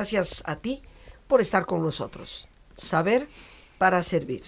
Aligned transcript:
Gracias 0.00 0.42
a 0.46 0.56
ti 0.56 0.80
por 1.28 1.42
estar 1.42 1.66
con 1.66 1.82
nosotros. 1.82 2.48
Saber 2.74 3.28
para 3.76 4.02
servir. 4.02 4.40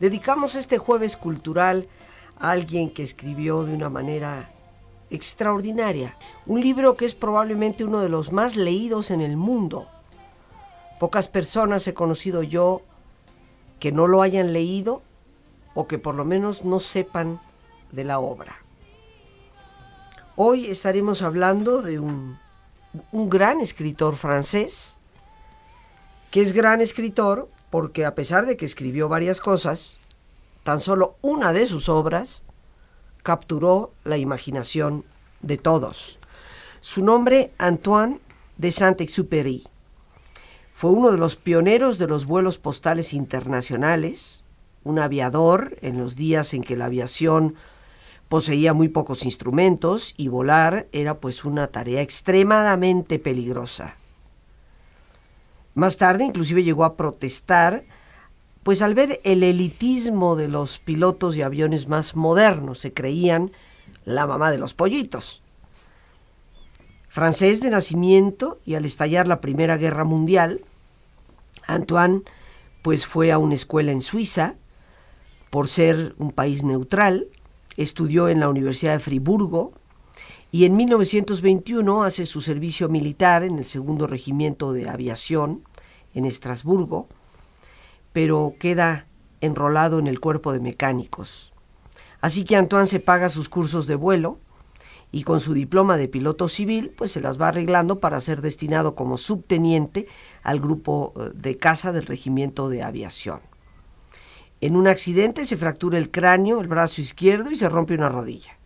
Dedicamos 0.00 0.56
este 0.56 0.76
jueves 0.76 1.16
cultural 1.16 1.88
a 2.38 2.50
alguien 2.50 2.90
que 2.90 3.02
escribió 3.02 3.64
de 3.64 3.72
una 3.72 3.88
manera 3.88 4.50
extraordinaria, 5.08 6.16
un 6.44 6.60
libro 6.60 6.96
que 6.96 7.06
es 7.06 7.14
probablemente 7.14 7.84
uno 7.84 8.00
de 8.00 8.10
los 8.10 8.30
más 8.30 8.56
leídos 8.56 9.10
en 9.10 9.22
el 9.22 9.36
mundo. 9.36 9.88
Pocas 11.00 11.28
personas 11.28 11.86
he 11.86 11.94
conocido 11.94 12.42
yo 12.42 12.82
que 13.80 13.92
no 13.92 14.06
lo 14.06 14.20
hayan 14.20 14.52
leído 14.52 15.02
o 15.74 15.86
que 15.86 15.98
por 15.98 16.14
lo 16.14 16.24
menos 16.24 16.64
no 16.64 16.80
sepan 16.80 17.40
de 17.92 18.04
la 18.04 18.18
obra. 18.18 18.56
Hoy 20.34 20.66
estaremos 20.66 21.22
hablando 21.22 21.80
de 21.80 21.98
un, 21.98 22.38
un 23.12 23.28
gran 23.30 23.60
escritor 23.60 24.16
francés, 24.16 24.98
que 26.30 26.42
es 26.42 26.52
gran 26.52 26.82
escritor 26.82 27.48
porque 27.76 28.06
a 28.06 28.14
pesar 28.14 28.46
de 28.46 28.56
que 28.56 28.64
escribió 28.64 29.06
varias 29.10 29.38
cosas, 29.38 29.96
tan 30.62 30.80
solo 30.80 31.16
una 31.20 31.52
de 31.52 31.66
sus 31.66 31.90
obras 31.90 32.42
capturó 33.22 33.92
la 34.02 34.16
imaginación 34.16 35.04
de 35.42 35.58
todos. 35.58 36.18
Su 36.80 37.04
nombre, 37.04 37.52
Antoine 37.58 38.18
de 38.56 38.70
Saint-Exupéry. 38.70 39.64
Fue 40.72 40.90
uno 40.90 41.10
de 41.10 41.18
los 41.18 41.36
pioneros 41.36 41.98
de 41.98 42.06
los 42.06 42.24
vuelos 42.24 42.56
postales 42.56 43.12
internacionales, 43.12 44.42
un 44.82 44.98
aviador 44.98 45.76
en 45.82 45.98
los 45.98 46.16
días 46.16 46.54
en 46.54 46.62
que 46.62 46.78
la 46.78 46.86
aviación 46.86 47.56
poseía 48.30 48.72
muy 48.72 48.88
pocos 48.88 49.26
instrumentos 49.26 50.14
y 50.16 50.28
volar 50.28 50.86
era 50.92 51.20
pues 51.20 51.44
una 51.44 51.66
tarea 51.66 52.00
extremadamente 52.00 53.18
peligrosa. 53.18 53.96
Más 55.76 55.98
tarde 55.98 56.24
inclusive 56.24 56.64
llegó 56.64 56.86
a 56.86 56.96
protestar 56.96 57.84
pues 58.62 58.80
al 58.80 58.94
ver 58.94 59.20
el 59.24 59.42
elitismo 59.42 60.34
de 60.34 60.48
los 60.48 60.78
pilotos 60.78 61.36
de 61.36 61.44
aviones 61.44 61.86
más 61.86 62.16
modernos, 62.16 62.80
se 62.80 62.92
creían 62.92 63.52
la 64.04 64.26
mamá 64.26 64.50
de 64.50 64.58
los 64.58 64.72
pollitos. 64.72 65.42
Francés 67.08 67.60
de 67.60 67.70
nacimiento 67.70 68.58
y 68.64 68.74
al 68.74 68.86
estallar 68.86 69.28
la 69.28 69.42
Primera 69.42 69.76
Guerra 69.76 70.04
Mundial, 70.04 70.62
Antoine 71.66 72.22
pues 72.80 73.06
fue 73.06 73.30
a 73.30 73.38
una 73.38 73.54
escuela 73.54 73.92
en 73.92 74.00
Suiza 74.00 74.54
por 75.50 75.68
ser 75.68 76.14
un 76.16 76.32
país 76.32 76.64
neutral, 76.64 77.28
estudió 77.76 78.30
en 78.30 78.40
la 78.40 78.48
Universidad 78.48 78.94
de 78.94 79.00
Friburgo 79.00 79.74
y 80.56 80.64
en 80.64 80.74
1921 80.74 82.02
hace 82.02 82.24
su 82.24 82.40
servicio 82.40 82.88
militar 82.88 83.44
en 83.44 83.58
el 83.58 83.64
segundo 83.64 84.06
regimiento 84.06 84.72
de 84.72 84.88
aviación 84.88 85.62
en 86.14 86.24
Estrasburgo, 86.24 87.08
pero 88.14 88.54
queda 88.58 89.06
enrolado 89.42 89.98
en 89.98 90.06
el 90.06 90.18
cuerpo 90.18 90.54
de 90.54 90.60
mecánicos. 90.60 91.52
Así 92.22 92.44
que 92.44 92.56
Antoine 92.56 92.86
se 92.86 93.00
paga 93.00 93.28
sus 93.28 93.50
cursos 93.50 93.86
de 93.86 93.96
vuelo 93.96 94.38
y 95.12 95.24
con 95.24 95.40
su 95.40 95.52
diploma 95.52 95.98
de 95.98 96.08
piloto 96.08 96.48
civil, 96.48 96.90
pues 96.96 97.12
se 97.12 97.20
las 97.20 97.38
va 97.38 97.48
arreglando 97.48 98.00
para 98.00 98.18
ser 98.18 98.40
destinado 98.40 98.94
como 98.94 99.18
subteniente 99.18 100.06
al 100.42 100.58
grupo 100.58 101.12
eh, 101.16 101.32
de 101.34 101.58
caza 101.58 101.92
del 101.92 102.06
regimiento 102.06 102.70
de 102.70 102.82
aviación. 102.82 103.40
En 104.62 104.74
un 104.74 104.88
accidente 104.88 105.44
se 105.44 105.58
fractura 105.58 105.98
el 105.98 106.10
cráneo, 106.10 106.62
el 106.62 106.66
brazo 106.66 107.02
izquierdo 107.02 107.50
y 107.50 107.56
se 107.56 107.68
rompe 107.68 107.92
una 107.92 108.08
rodilla. 108.08 108.56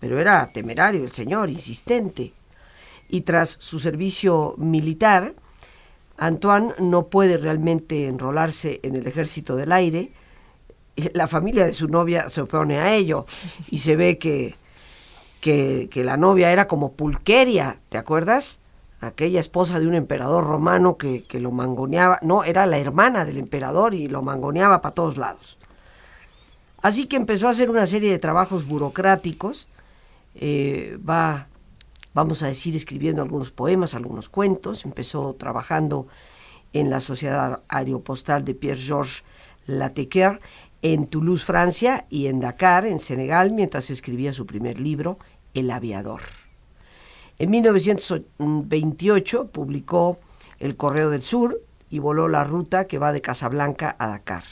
Pero 0.00 0.18
era 0.18 0.46
temerario 0.48 1.02
el 1.02 1.10
señor, 1.10 1.50
insistente. 1.50 2.32
Y 3.08 3.22
tras 3.22 3.56
su 3.60 3.78
servicio 3.78 4.54
militar, 4.58 5.34
Antoine 6.18 6.72
no 6.78 7.06
puede 7.06 7.36
realmente 7.36 8.08
enrolarse 8.08 8.80
en 8.82 8.96
el 8.96 9.06
ejército 9.06 9.56
del 9.56 9.72
aire. 9.72 10.10
La 11.12 11.26
familia 11.26 11.66
de 11.66 11.72
su 11.72 11.88
novia 11.88 12.28
se 12.28 12.40
opone 12.40 12.78
a 12.78 12.94
ello 12.94 13.26
y 13.70 13.80
se 13.80 13.96
ve 13.96 14.18
que, 14.18 14.54
que, 15.40 15.88
que 15.90 16.04
la 16.04 16.16
novia 16.16 16.50
era 16.50 16.66
como 16.66 16.92
Pulqueria, 16.92 17.76
¿te 17.90 17.98
acuerdas? 17.98 18.60
Aquella 19.00 19.40
esposa 19.40 19.78
de 19.78 19.86
un 19.86 19.94
emperador 19.94 20.44
romano 20.44 20.96
que, 20.96 21.24
que 21.24 21.38
lo 21.38 21.50
mangoneaba. 21.50 22.18
No, 22.22 22.44
era 22.44 22.64
la 22.64 22.78
hermana 22.78 23.26
del 23.26 23.36
emperador 23.36 23.94
y 23.94 24.06
lo 24.06 24.22
mangoneaba 24.22 24.80
para 24.80 24.94
todos 24.94 25.18
lados. 25.18 25.58
Así 26.80 27.06
que 27.06 27.16
empezó 27.16 27.46
a 27.46 27.50
hacer 27.50 27.68
una 27.68 27.86
serie 27.86 28.10
de 28.10 28.18
trabajos 28.18 28.66
burocráticos. 28.66 29.68
Eh, 30.40 30.98
va 31.08 31.48
vamos 32.16 32.42
a 32.42 32.46
decir, 32.46 32.74
escribiendo 32.74 33.20
algunos 33.20 33.50
poemas, 33.50 33.94
algunos 33.94 34.30
cuentos. 34.30 34.86
Empezó 34.86 35.34
trabajando 35.34 36.06
en 36.72 36.88
la 36.88 37.00
Sociedad 37.00 37.60
Aeropostal 37.68 38.42
de 38.42 38.54
Pierre-Georges 38.54 39.22
Latecoeur 39.66 40.40
en 40.80 41.08
Toulouse, 41.08 41.44
Francia, 41.44 42.06
y 42.08 42.28
en 42.28 42.40
Dakar, 42.40 42.86
en 42.86 43.00
Senegal, 43.00 43.52
mientras 43.52 43.90
escribía 43.90 44.32
su 44.32 44.46
primer 44.46 44.80
libro, 44.80 45.16
El 45.52 45.70
aviador. 45.70 46.22
En 47.38 47.50
1928 47.50 49.48
publicó 49.48 50.18
El 50.58 50.76
Correo 50.76 51.10
del 51.10 51.20
Sur 51.22 51.60
y 51.90 51.98
voló 51.98 52.28
la 52.28 52.44
ruta 52.44 52.86
que 52.86 52.98
va 52.98 53.12
de 53.12 53.20
Casablanca 53.20 53.94
a 53.98 54.06
Dakar. 54.08 54.44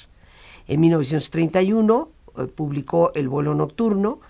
En 0.66 0.80
1931 0.80 2.10
eh, 2.36 2.46
publicó 2.46 3.12
El 3.14 3.30
vuelo 3.30 3.54
nocturno, 3.54 4.20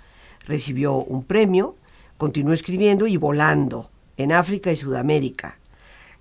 recibió 0.46 0.94
un 0.94 1.22
premio, 1.22 1.76
continuó 2.16 2.52
escribiendo 2.52 3.06
y 3.06 3.16
volando 3.16 3.90
en 4.16 4.32
África 4.32 4.70
y 4.70 4.76
Sudamérica. 4.76 5.58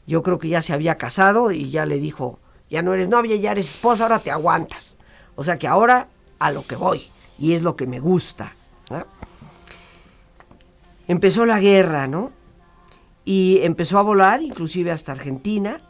Yo 0.05 0.21
creo 0.23 0.37
que 0.37 0.49
ya 0.49 0.61
se 0.61 0.73
había 0.73 0.95
casado 0.95 1.51
y 1.51 1.69
ya 1.69 1.85
le 1.85 1.97
dijo, 1.97 2.39
ya 2.69 2.81
no 2.81 2.93
eres 2.93 3.09
novia, 3.09 3.35
ya 3.35 3.51
eres 3.51 3.69
esposa, 3.69 4.03
ahora 4.03 4.19
te 4.19 4.31
aguantas. 4.31 4.97
O 5.35 5.43
sea 5.43 5.57
que 5.57 5.67
ahora 5.67 6.07
a 6.39 6.51
lo 6.51 6.65
que 6.65 6.75
voy 6.75 7.01
y 7.37 7.53
es 7.53 7.63
lo 7.63 7.75
que 7.75 7.87
me 7.87 7.99
gusta. 7.99 8.51
Empezó 11.07 11.45
la 11.45 11.59
guerra, 11.59 12.07
¿no? 12.07 12.31
Y 13.25 13.59
empezó 13.63 13.99
a 13.99 14.01
volar, 14.01 14.41
inclusive 14.41 14.91
hasta 14.91 15.13
Argentina. 15.13 15.81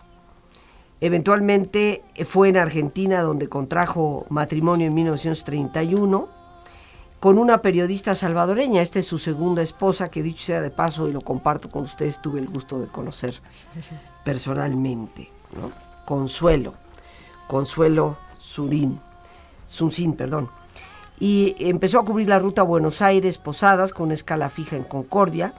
Eventualmente 1.01 2.03
fue 2.25 2.49
en 2.49 2.57
Argentina 2.57 3.21
donde 3.21 3.49
contrajo 3.49 4.25
matrimonio 4.29 4.87
en 4.87 4.93
1931 4.93 6.42
con 7.23 7.37
una 7.37 7.61
periodista 7.61 8.15
salvadoreña. 8.15 8.81
Esta 8.81 8.99
es 8.99 9.07
su 9.07 9.17
segunda 9.17 9.61
esposa, 9.61 10.09
que 10.09 10.21
dicho 10.21 10.43
sea 10.43 10.59
de 10.59 10.71
paso, 10.71 11.07
y 11.07 11.13
lo 11.13 11.21
comparto 11.21 11.71
con 11.71 11.83
ustedes, 11.83 12.21
tuve 12.21 12.41
el 12.41 12.49
gusto 12.49 12.81
de 12.81 12.87
conocer 12.87 13.41
personalmente. 14.25 15.29
Consuelo, 16.03 16.73
Consuelo 17.47 18.17
Surín, 18.37 18.99
Suncín, 19.65 20.17
perdón. 20.17 20.49
Y 21.17 21.55
empezó 21.59 21.99
a 21.99 22.03
cubrir 22.03 22.27
la 22.27 22.39
ruta 22.39 22.61
Buenos 22.61 23.01
Aires, 23.01 23.37
Posadas, 23.37 23.93
con 23.93 24.11
escala 24.11 24.49
fija 24.49 24.75
en 24.75 24.83
Concordia, 24.83 25.53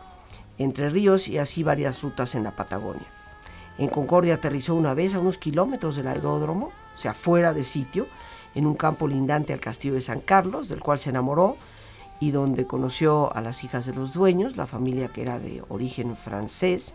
Entre 0.58 0.90
Ríos 0.90 1.28
y 1.28 1.38
así 1.38 1.62
varias 1.62 2.02
rutas 2.02 2.34
en 2.34 2.44
la 2.44 2.54
Patagonia. 2.54 3.06
En 3.78 3.88
Concordia 3.88 4.34
aterrizó 4.34 4.74
una 4.74 4.92
vez 4.92 5.14
a 5.14 5.18
unos 5.18 5.38
kilómetros 5.38 5.96
del 5.96 6.08
aeródromo, 6.08 6.72
o 6.94 6.96
sea, 6.96 7.14
fuera 7.14 7.52
de 7.52 7.62
sitio, 7.62 8.06
en 8.54 8.66
un 8.66 8.74
campo 8.74 9.08
lindante 9.08 9.52
al 9.52 9.60
castillo 9.60 9.94
de 9.94 10.00
San 10.00 10.20
Carlos, 10.20 10.68
del 10.68 10.80
cual 10.80 10.98
se 10.98 11.10
enamoró 11.10 11.56
y 12.20 12.30
donde 12.30 12.66
conoció 12.66 13.34
a 13.34 13.40
las 13.40 13.64
hijas 13.64 13.86
de 13.86 13.94
los 13.94 14.12
dueños, 14.12 14.56
la 14.56 14.66
familia 14.66 15.08
que 15.08 15.22
era 15.22 15.38
de 15.38 15.62
origen 15.68 16.16
francés, 16.16 16.94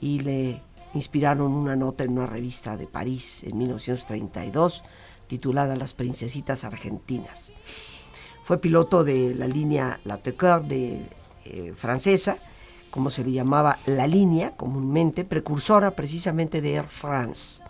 y 0.00 0.20
le 0.20 0.62
inspiraron 0.94 1.52
una 1.52 1.76
nota 1.76 2.04
en 2.04 2.12
una 2.12 2.26
revista 2.26 2.76
de 2.76 2.86
París 2.86 3.42
en 3.44 3.58
1932 3.58 4.84
titulada 5.26 5.76
Las 5.76 5.94
Princesitas 5.94 6.64
Argentinas. 6.64 7.52
Fue 8.44 8.58
piloto 8.58 9.02
de 9.02 9.34
la 9.34 9.48
línea 9.48 9.98
La 10.04 10.18
Tecoeur 10.18 10.64
eh, 10.70 11.72
francesa, 11.74 12.38
como 12.90 13.10
se 13.10 13.24
le 13.24 13.32
llamaba 13.32 13.76
la 13.86 14.06
línea 14.06 14.56
comúnmente, 14.56 15.24
precursora 15.24 15.90
precisamente 15.96 16.60
de 16.60 16.74
Air 16.76 16.86
France. 16.86 17.62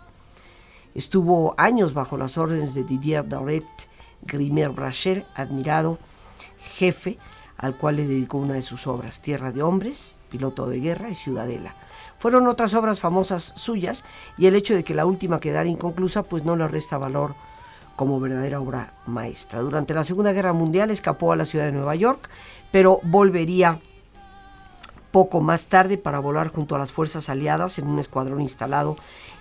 Estuvo 0.97 1.53
años 1.59 1.93
bajo 1.93 2.17
las 2.17 2.39
órdenes 2.39 2.73
de 2.73 2.81
Didier 2.81 3.29
Dauret 3.29 3.63
Grimer 4.23 4.71
Bracher, 4.71 5.27
admirado 5.35 5.99
jefe, 6.57 7.19
al 7.55 7.77
cual 7.77 7.97
le 7.97 8.07
dedicó 8.07 8.39
una 8.39 8.55
de 8.55 8.63
sus 8.63 8.87
obras, 8.87 9.21
Tierra 9.21 9.51
de 9.51 9.61
Hombres, 9.61 10.17
Piloto 10.31 10.65
de 10.65 10.79
Guerra 10.79 11.11
y 11.11 11.13
Ciudadela. 11.13 11.75
Fueron 12.17 12.47
otras 12.47 12.73
obras 12.73 12.99
famosas 12.99 13.53
suyas 13.55 14.05
y 14.39 14.47
el 14.47 14.55
hecho 14.55 14.73
de 14.73 14.83
que 14.83 14.95
la 14.95 15.05
última 15.05 15.39
quedara 15.39 15.69
inconclusa 15.69 16.23
pues 16.23 16.45
no 16.45 16.55
le 16.55 16.67
resta 16.67 16.97
valor 16.97 17.35
como 17.95 18.19
verdadera 18.19 18.59
obra 18.59 18.95
maestra. 19.05 19.59
Durante 19.59 19.93
la 19.93 20.03
Segunda 20.03 20.31
Guerra 20.31 20.53
Mundial 20.53 20.89
escapó 20.89 21.31
a 21.31 21.35
la 21.35 21.45
ciudad 21.45 21.65
de 21.65 21.73
Nueva 21.73 21.93
York, 21.93 22.27
pero 22.71 23.01
volvería 23.03 23.79
poco 25.11 25.41
más 25.41 25.67
tarde 25.67 25.97
para 25.97 26.19
volar 26.19 26.49
junto 26.49 26.75
a 26.75 26.79
las 26.79 26.91
fuerzas 26.91 27.29
aliadas 27.29 27.77
en 27.79 27.87
un 27.87 27.99
escuadrón 27.99 28.41
instalado 28.41 28.97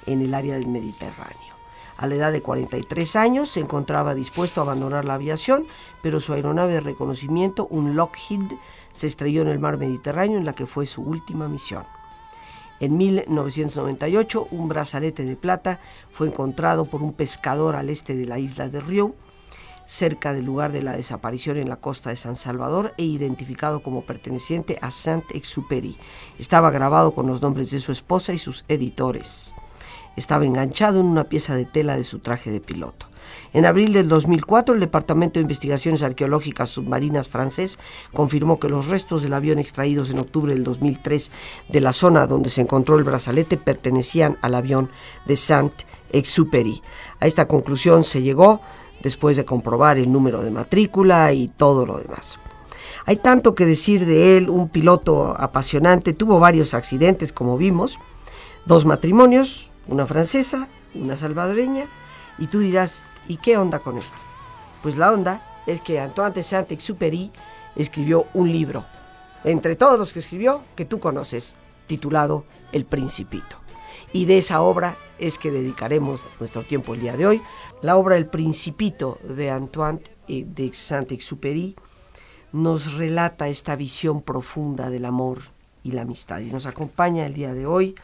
en 0.07 0.23
el 0.23 0.35
área 0.35 0.55
del 0.55 0.69
Mediterráneo. 0.69 1.57
A 1.99 2.07
la 2.07 2.15
edad 2.15 2.33
de 2.33 2.43
43 2.43 3.17
años 3.17 3.49
se 3.49 3.61
encontraba 3.61 4.15
dispuesto 4.15 4.61
a 4.61 4.65
abandonar 4.65 5.07
la 5.07 5.15
aviación, 5.15 5.67
pero 6.03 6.21
su 6.21 6.35
aeronave 6.35 6.75
de 6.75 6.81
reconocimiento, 6.81 7.67
un 7.69 7.97
Lockheed, 7.97 8.53
se 8.93 9.07
estrelló 9.07 9.43
en 9.43 9.49
el 9.49 9.59
mar 9.59 9.79
Mediterráneo 9.79 10.37
en 10.37 10.45
la 10.45 10.55
que 10.55 10.67
fue 10.67 10.87
su 10.87 11.03
última 11.03 11.49
misión. 11.49 11.85
En 12.81 12.99
1998, 12.99 14.49
un 14.51 14.69
brazalete 14.69 15.25
de 15.25 15.37
plata 15.37 15.81
fue 16.13 16.27
encontrado 16.27 16.85
por 16.85 17.03
un 17.03 17.15
pescador 17.15 17.75
al 17.75 17.89
este 17.89 18.15
de 18.15 18.27
la 18.27 18.39
isla 18.39 18.69
de 18.69 18.81
Rio, 18.83 19.15
cerca 19.87 20.35
del 20.35 20.45
lugar 20.45 20.73
de 20.73 20.83
la 20.83 20.97
desaparición 20.97 21.57
en 21.57 21.71
la 21.71 21.77
costa 21.77 22.11
de 22.11 22.17
San 22.17 22.37
Salvador 22.37 22.93
e 22.99 23.05
identificado 23.05 23.83
como 23.83 24.03
perteneciente 24.03 24.79
a 24.83 24.91
Saint-Exupéry. 24.91 25.97
Estaba 26.39 26.71
grabado 26.71 27.15
con 27.15 27.27
los 27.27 27.41
nombres 27.41 27.71
de 27.71 27.81
su 27.81 27.93
esposa 27.93 28.35
y 28.35 28.39
sus 28.39 28.67
editores. 28.69 29.55
Estaba 30.17 30.45
enganchado 30.45 31.01
en 31.01 31.07
una 31.07 31.25
pieza 31.25 31.55
de 31.55 31.65
tela 31.65 31.97
de 31.97 32.05
su 32.05 32.19
traje 32.19 32.51
de 32.51 32.61
piloto. 32.61 33.07
En 33.53 33.65
abril 33.65 33.93
del 33.93 34.09
2004, 34.09 34.75
el 34.75 34.81
Departamento 34.81 35.39
de 35.39 35.43
Investigaciones 35.43 36.03
Arqueológicas 36.03 36.71
Submarinas 36.71 37.29
francés 37.29 37.79
confirmó 38.13 38.59
que 38.59 38.69
los 38.69 38.89
restos 38.89 39.23
del 39.23 39.35
avión 39.35 39.59
extraídos 39.59 40.11
en 40.11 40.19
octubre 40.19 40.53
del 40.53 40.65
2003 40.65 41.33
de 41.69 41.81
la 41.81 41.93
zona 41.93 42.27
donde 42.27 42.51
se 42.51 42.61
encontró 42.61 42.99
el 42.99 43.05
brazalete 43.05 43.57
pertenecían 43.57 44.37
al 44.43 44.55
avión 44.55 44.91
de 45.27 45.37
Saint-Exupéry. 45.37 46.83
A 47.21 47.27
esta 47.27 47.49
conclusión 47.49 48.05
se 48.05 48.23
llegó 48.23 48.61
después 49.03 49.37
de 49.37 49.45
comprobar 49.45 49.99
el 49.99 50.13
número 50.13 50.43
de 50.43 50.51
matrícula 50.51 51.33
y 51.33 51.49
todo 51.49 51.87
lo 51.87 51.99
demás. 51.99 52.39
Hay 53.05 53.17
tanto 53.17 53.55
que 53.55 53.67
decir 53.67 54.05
de 54.05 54.37
él, 54.37 54.51
un 54.51 54.69
piloto 54.69 55.35
apasionante, 55.39 56.13
tuvo 56.13 56.41
varios 56.41 56.75
accidentes 56.75 57.33
como 57.33 57.57
vimos, 57.57 57.99
dos 58.67 58.85
matrimonios, 58.85 59.71
una 59.89 60.07
francesa, 60.07 60.69
una 60.95 61.17
salvadoreña, 61.17 61.87
y 62.39 62.47
tú 62.49 62.61
dirás, 62.61 63.05
¿y 63.29 63.37
qué 63.37 63.57
onda 63.57 63.79
con 63.79 63.99
esto? 63.99 64.19
Pues 64.83 64.97
la 64.97 65.13
onda 65.13 65.43
es 65.67 65.81
que 65.81 66.01
Antoine 66.01 66.35
de 66.35 66.43
Saint-Exupéry 66.43 67.33
escribió 67.75 68.27
un 68.35 68.53
libro, 68.53 68.85
entre 69.45 69.77
todos 69.77 69.99
los 69.99 70.13
que 70.13 70.19
escribió, 70.19 70.63
que 70.75 70.85
tú 70.85 71.01
conoces, 71.01 71.57
titulado 71.87 72.45
El 72.73 72.85
Principito. 72.85 73.57
Y 74.13 74.25
de 74.27 74.39
esa 74.39 74.61
obra 74.61 74.97
es 75.19 75.39
que 75.39 75.51
dedicaremos 75.51 76.23
nuestro 76.39 76.63
tiempo 76.63 76.95
el 76.95 77.01
día 77.01 77.17
de 77.17 77.27
hoy. 77.27 77.43
La 77.83 77.97
obra 77.97 78.17
El 78.17 78.27
Principito 78.27 79.19
de 79.23 79.51
Antoine 79.51 80.01
de 80.29 80.73
Saint-Exupéry 80.73 81.77
nos 82.53 82.95
relata 82.95 83.49
esta 83.49 83.77
visión 83.77 84.23
profunda 84.23 84.91
del 84.91 85.05
amor 85.05 85.39
y 85.83 85.93
la 85.93 86.03
amistad. 86.03 86.41
Y 86.41 86.51
nos 86.51 86.67
acompaña 86.67 87.27
el 87.27 87.35
día 87.35 87.55
de 87.55 87.67
hoy 87.67 87.95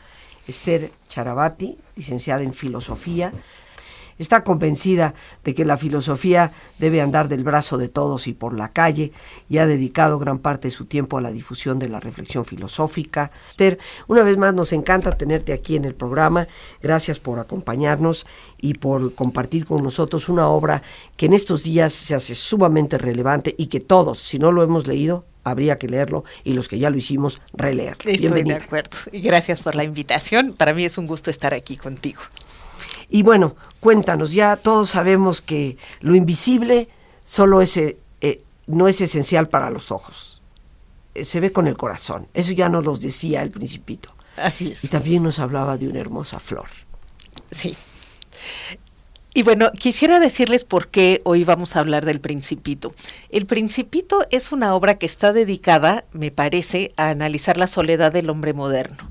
Esther 0.46 0.90
Charabati, 1.08 1.78
licenciada 1.96 2.42
en 2.42 2.52
Filosofía, 2.52 3.32
Está 4.18 4.44
convencida 4.44 5.14
de 5.44 5.54
que 5.54 5.64
la 5.64 5.76
filosofía 5.76 6.52
debe 6.78 7.00
andar 7.00 7.28
del 7.28 7.44
brazo 7.44 7.78
de 7.78 7.88
todos 7.88 8.26
y 8.26 8.32
por 8.32 8.54
la 8.54 8.68
calle 8.68 9.12
y 9.48 9.58
ha 9.58 9.66
dedicado 9.66 10.18
gran 10.18 10.38
parte 10.38 10.68
de 10.68 10.72
su 10.72 10.86
tiempo 10.86 11.18
a 11.18 11.20
la 11.20 11.30
difusión 11.30 11.78
de 11.78 11.88
la 11.88 12.00
reflexión 12.00 12.44
filosófica. 12.44 13.30
Esther, 13.50 13.78
una 14.08 14.22
vez 14.22 14.36
más 14.36 14.54
nos 14.54 14.72
encanta 14.72 15.12
tenerte 15.12 15.52
aquí 15.52 15.76
en 15.76 15.84
el 15.84 15.94
programa. 15.94 16.46
Gracias 16.82 17.18
por 17.18 17.38
acompañarnos 17.38 18.26
y 18.60 18.74
por 18.74 19.14
compartir 19.14 19.64
con 19.64 19.82
nosotros 19.82 20.28
una 20.28 20.48
obra 20.48 20.82
que 21.16 21.26
en 21.26 21.32
estos 21.32 21.64
días 21.64 21.92
se 21.92 22.14
hace 22.14 22.34
sumamente 22.34 22.98
relevante 22.98 23.54
y 23.58 23.66
que 23.66 23.80
todos, 23.80 24.18
si 24.18 24.38
no 24.38 24.52
lo 24.52 24.62
hemos 24.62 24.86
leído, 24.86 25.24
habría 25.44 25.76
que 25.76 25.88
leerlo 25.88 26.24
y 26.44 26.52
los 26.52 26.68
que 26.68 26.78
ya 26.78 26.90
lo 26.90 26.96
hicimos, 26.96 27.40
releerlo. 27.52 28.10
Estoy 28.10 28.42
de 28.42 28.54
acuerdo. 28.54 28.96
Y 29.10 29.20
gracias 29.20 29.60
por 29.60 29.74
la 29.74 29.84
invitación. 29.84 30.54
Para 30.54 30.72
mí 30.72 30.84
es 30.84 30.98
un 30.98 31.06
gusto 31.06 31.30
estar 31.30 31.54
aquí 31.54 31.76
contigo. 31.76 32.22
Y 33.12 33.22
bueno, 33.22 33.56
cuéntanos, 33.80 34.32
ya 34.32 34.56
todos 34.56 34.88
sabemos 34.88 35.42
que 35.42 35.76
lo 36.00 36.14
invisible 36.14 36.88
solo 37.24 37.60
es, 37.60 37.76
eh, 37.76 37.96
no 38.66 38.88
es 38.88 39.02
esencial 39.02 39.48
para 39.50 39.68
los 39.68 39.92
ojos. 39.92 40.40
Eh, 41.14 41.24
se 41.26 41.38
ve 41.38 41.52
con 41.52 41.66
el 41.66 41.76
corazón. 41.76 42.26
Eso 42.32 42.52
ya 42.52 42.70
nos 42.70 42.86
lo 42.86 42.96
decía 42.96 43.42
el 43.42 43.50
principito. 43.50 44.14
Así 44.38 44.68
es. 44.68 44.82
Y 44.84 44.88
también 44.88 45.22
nos 45.22 45.38
hablaba 45.38 45.76
de 45.76 45.88
una 45.88 46.00
hermosa 46.00 46.40
flor. 46.40 46.68
Sí. 47.50 47.76
Y 49.34 49.42
bueno, 49.42 49.70
quisiera 49.72 50.18
decirles 50.18 50.64
por 50.64 50.88
qué 50.88 51.20
hoy 51.24 51.44
vamos 51.44 51.76
a 51.76 51.80
hablar 51.80 52.06
del 52.06 52.20
Principito. 52.20 52.94
El 53.30 53.46
Principito 53.46 54.26
es 54.30 54.52
una 54.52 54.74
obra 54.74 54.96
que 54.96 55.06
está 55.06 55.32
dedicada, 55.32 56.04
me 56.12 56.30
parece, 56.30 56.92
a 56.96 57.08
analizar 57.08 57.56
la 57.56 57.66
soledad 57.66 58.12
del 58.12 58.28
hombre 58.28 58.52
moderno. 58.52 59.10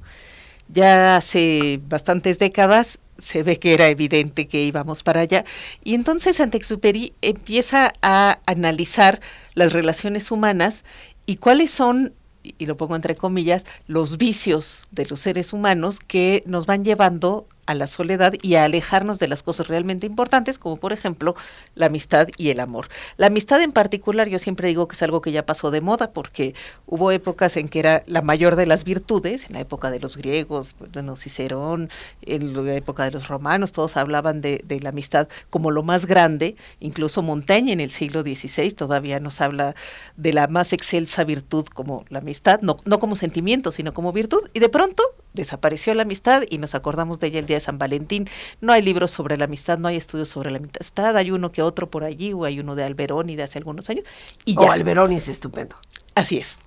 Ya 0.69 1.18
hace 1.18 1.81
bastantes 1.88 2.38
décadas 2.38 3.00
se 3.21 3.44
ve 3.44 3.59
que 3.59 3.73
era 3.73 3.88
evidente 3.88 4.47
que 4.47 4.63
íbamos 4.63 5.03
para 5.03 5.21
allá. 5.21 5.45
Y 5.83 5.94
entonces 5.94 6.38
Santexuperi 6.38 7.13
empieza 7.21 7.94
a 8.01 8.40
analizar 8.45 9.21
las 9.54 9.73
relaciones 9.73 10.31
humanas 10.31 10.83
y 11.25 11.37
cuáles 11.37 11.71
son, 11.71 12.13
y 12.44 12.66
lo 12.66 12.78
pongo 12.78 12.95
entre 12.95 13.16
comillas, 13.16 13.66
los 13.87 14.18
vicios 14.18 14.87
de 14.92 15.06
los 15.06 15.19
seres 15.19 15.54
humanos 15.54 15.99
que 15.99 16.44
nos 16.47 16.66
van 16.66 16.83
llevando 16.83 17.47
a 17.71 17.75
la 17.75 17.87
soledad 17.87 18.33
y 18.42 18.56
a 18.56 18.66
alejarnos 18.66 19.19
de 19.19 19.28
las 19.28 19.44
cosas 19.44 19.68
realmente 19.68 20.06
importantes, 20.06 20.59
como 20.59 20.78
por 20.78 20.94
ejemplo 20.94 21.35
la 21.75 21.87
amistad 21.87 22.28
y 22.37 22.49
el 22.49 22.59
amor. 22.59 22.87
La 23.18 23.28
amistad 23.28 23.61
en 23.61 23.71
particular, 23.71 24.28
yo 24.30 24.40
siempre 24.40 24.68
digo 24.68 24.87
que 24.87 24.95
es 24.95 25.04
algo 25.04 25.21
que 25.21 25.31
ya 25.31 25.45
pasó 25.45 25.71
de 25.71 25.81
moda, 25.81 26.11
porque 26.11 26.54
hubo 26.85 27.11
épocas 27.11 27.57
en 27.57 27.69
que 27.69 27.80
era 27.80 28.04
la 28.06 28.21
mayor 28.21 28.56
de 28.56 28.66
las 28.66 28.83
virtudes, 28.83 29.45
en 29.45 29.54
la 29.54 29.59
época 29.61 29.90
de 29.90 29.99
los 29.99 30.18
griegos, 30.18 30.75
bueno, 30.80 31.16
Cicerón, 31.16 31.90
en 32.23 32.66
la 32.66 32.75
época 32.75 33.06
de 33.06 33.11
los 33.11 33.28
romanos, 33.28 33.71
todos 33.71 33.97
hablaban 33.97 34.42
de, 34.42 34.61
la 34.81 34.90
amistad 34.90 35.28
como 35.49 35.69
lo 35.69 35.83
más 35.83 36.06
grande, 36.06 36.56
incluso 36.80 37.21
Montaigne 37.21 37.73
en 37.73 37.80
el 37.80 37.92
siglo 37.92 38.23
XVI 38.23 38.71
todavía 38.71 39.19
nos 39.19 39.42
habla 39.42 39.75
de 40.18 40.33
la 40.33 40.47
más 40.47 40.73
excelsa 40.73 41.23
virtud 41.23 41.68
como 41.68 42.06
la 42.09 42.19
amistad, 42.19 42.61
no, 42.61 42.78
no 42.85 42.99
como 42.99 43.16
sentimiento, 43.16 43.71
sino 43.71 43.94
como 43.94 44.11
virtud, 44.11 44.49
y 44.54 44.59
de 44.59 44.69
pronto 44.69 45.04
desapareció 45.33 45.94
la 45.94 46.01
amistad 46.01 46.44
y 46.49 46.57
nos 46.57 46.75
acordamos 46.75 47.19
de 47.19 47.28
ella 47.28 47.40
el 47.40 47.45
día 47.45 47.59
San 47.61 47.77
Valentín. 47.77 48.27
No 48.59 48.73
hay 48.73 48.81
libros 48.81 49.11
sobre 49.11 49.37
la 49.37 49.45
amistad, 49.45 49.77
no 49.77 49.87
hay 49.87 49.95
estudios 49.95 50.27
sobre 50.27 50.51
la 50.51 50.57
amistad, 50.57 51.15
hay 51.15 51.31
uno 51.31 51.51
que 51.51 51.61
otro 51.61 51.89
por 51.89 52.03
allí, 52.03 52.33
o 52.33 52.44
hay 52.44 52.59
uno 52.59 52.75
de 52.75 52.83
Alberoni 52.83 53.35
de 53.35 53.44
hace 53.44 53.57
algunos 53.57 53.89
años. 53.89 54.06
Y 54.44 54.56
ya. 54.56 54.61
Oh, 54.61 54.71
Alberoni 54.71 55.15
es 55.15 55.30
estupendo. 55.30 55.77
Así 56.15 56.37
es. 56.37 56.59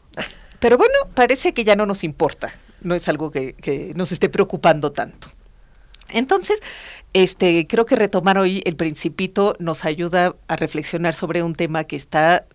Pero 0.59 0.79
bueno, 0.79 0.95
parece 1.15 1.53
que 1.53 1.65
ya 1.65 1.77
no 1.77 1.85
nos 1.85 2.05
importa, 2.05 2.53
no 2.81 2.95
es 2.95 3.09
algo 3.09 3.31
que, 3.31 3.53
que 3.53 3.93
nos 3.95 4.13
esté 4.13 4.31
preocupando 4.31 4.93
tanto. 4.93 5.29
Entonces, 6.09 6.61
este, 7.13 7.67
creo 7.67 7.87
que 7.87 7.97
retomar 7.97 8.39
hoy 8.39 8.63
el 8.65 8.77
principito 8.77 9.57
nos 9.59 9.85
ayuda 9.85 10.37
a 10.49 10.57
reflexionar 10.57 11.15
sobre 11.15 11.43
un 11.43 11.55
tema 11.55 11.85
que 11.85 11.97
está, 11.97 12.47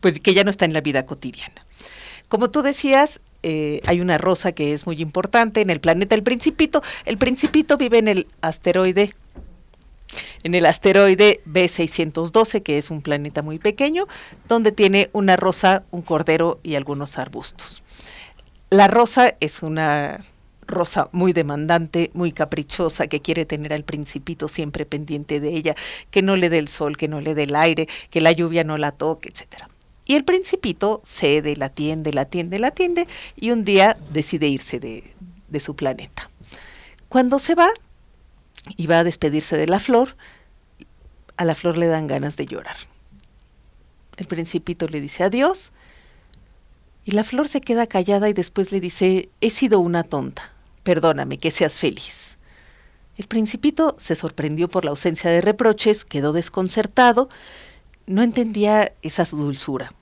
pues 0.00 0.20
que 0.20 0.34
ya 0.34 0.44
no 0.44 0.50
está 0.50 0.64
en 0.64 0.72
la 0.72 0.80
vida 0.80 1.06
cotidiana. 1.06 1.54
Como 2.28 2.50
tú 2.50 2.62
decías, 2.62 3.20
eh, 3.42 3.80
hay 3.86 4.00
una 4.00 4.18
rosa 4.18 4.52
que 4.52 4.72
es 4.72 4.86
muy 4.86 5.00
importante 5.00 5.60
en 5.60 5.70
el 5.70 5.80
planeta 5.80 6.14
El 6.14 6.22
Principito. 6.22 6.82
El 7.04 7.18
Principito 7.18 7.76
vive 7.76 7.98
en 7.98 8.08
el 8.08 8.26
asteroide 8.40 9.14
en 10.42 10.54
el 10.54 10.66
asteroide 10.66 11.40
B612, 11.46 12.62
que 12.62 12.78
es 12.78 12.90
un 12.90 13.02
planeta 13.02 13.42
muy 13.42 13.58
pequeño, 13.58 14.06
donde 14.48 14.72
tiene 14.72 15.10
una 15.12 15.36
rosa, 15.36 15.84
un 15.90 16.02
cordero 16.02 16.58
y 16.62 16.74
algunos 16.74 17.18
arbustos. 17.18 17.82
La 18.70 18.88
rosa 18.88 19.36
es 19.40 19.62
una 19.62 20.24
rosa 20.66 21.08
muy 21.12 21.32
demandante, 21.32 22.10
muy 22.14 22.32
caprichosa, 22.32 23.08
que 23.08 23.20
quiere 23.20 23.44
tener 23.44 23.72
al 23.72 23.84
principito 23.84 24.48
siempre 24.48 24.86
pendiente 24.86 25.40
de 25.40 25.50
ella, 25.56 25.74
que 26.10 26.22
no 26.22 26.36
le 26.36 26.48
dé 26.48 26.58
el 26.58 26.68
sol, 26.68 26.96
que 26.96 27.08
no 27.08 27.20
le 27.20 27.34
dé 27.34 27.44
el 27.44 27.56
aire, 27.56 27.88
que 28.10 28.20
la 28.20 28.32
lluvia 28.32 28.64
no 28.64 28.76
la 28.76 28.92
toque, 28.92 29.28
etcétera. 29.28 29.68
Y 30.10 30.16
el 30.16 30.24
principito 30.24 31.00
cede, 31.04 31.54
la 31.54 31.66
atiende, 31.66 32.12
la 32.12 32.22
atiende, 32.22 32.58
la 32.58 32.66
atiende 32.66 33.06
y 33.36 33.52
un 33.52 33.64
día 33.64 33.96
decide 34.10 34.48
irse 34.48 34.80
de, 34.80 35.14
de 35.46 35.60
su 35.60 35.76
planeta. 35.76 36.28
Cuando 37.08 37.38
se 37.38 37.54
va 37.54 37.68
y 38.76 38.88
va 38.88 38.98
a 38.98 39.04
despedirse 39.04 39.56
de 39.56 39.68
la 39.68 39.78
flor, 39.78 40.16
a 41.36 41.44
la 41.44 41.54
flor 41.54 41.78
le 41.78 41.86
dan 41.86 42.08
ganas 42.08 42.36
de 42.36 42.46
llorar. 42.46 42.74
El 44.16 44.26
principito 44.26 44.88
le 44.88 45.00
dice 45.00 45.22
adiós 45.22 45.70
y 47.04 47.12
la 47.12 47.22
flor 47.22 47.46
se 47.46 47.60
queda 47.60 47.86
callada 47.86 48.28
y 48.28 48.32
después 48.32 48.72
le 48.72 48.80
dice, 48.80 49.28
he 49.40 49.50
sido 49.50 49.78
una 49.78 50.02
tonta, 50.02 50.52
perdóname, 50.82 51.38
que 51.38 51.52
seas 51.52 51.78
feliz. 51.78 52.36
El 53.16 53.28
principito 53.28 53.94
se 54.00 54.16
sorprendió 54.16 54.66
por 54.66 54.84
la 54.84 54.90
ausencia 54.90 55.30
de 55.30 55.40
reproches, 55.40 56.04
quedó 56.04 56.32
desconcertado, 56.32 57.28
no 58.08 58.24
entendía 58.24 58.92
esa 59.02 59.24
dulzura. 59.24 59.92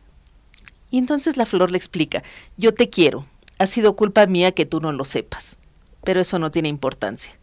Y 0.91 0.99
entonces 0.99 1.37
la 1.37 1.47
flor 1.47 1.71
le 1.71 1.79
explica, 1.79 2.23
yo 2.57 2.73
te 2.73 2.89
quiero, 2.89 3.25
ha 3.59 3.67
sido 3.67 3.97
culpa 3.97 4.27
mía 4.27 4.53
que 4.53 4.67
tú 4.67 4.81
no 4.81 4.93
lo 4.93 5.05
sepas, 5.05 5.59
pero 6.05 6.21
eso 6.21 6.39
no 6.39 6.51
tiene 6.51 6.69
importancia. 6.69 7.39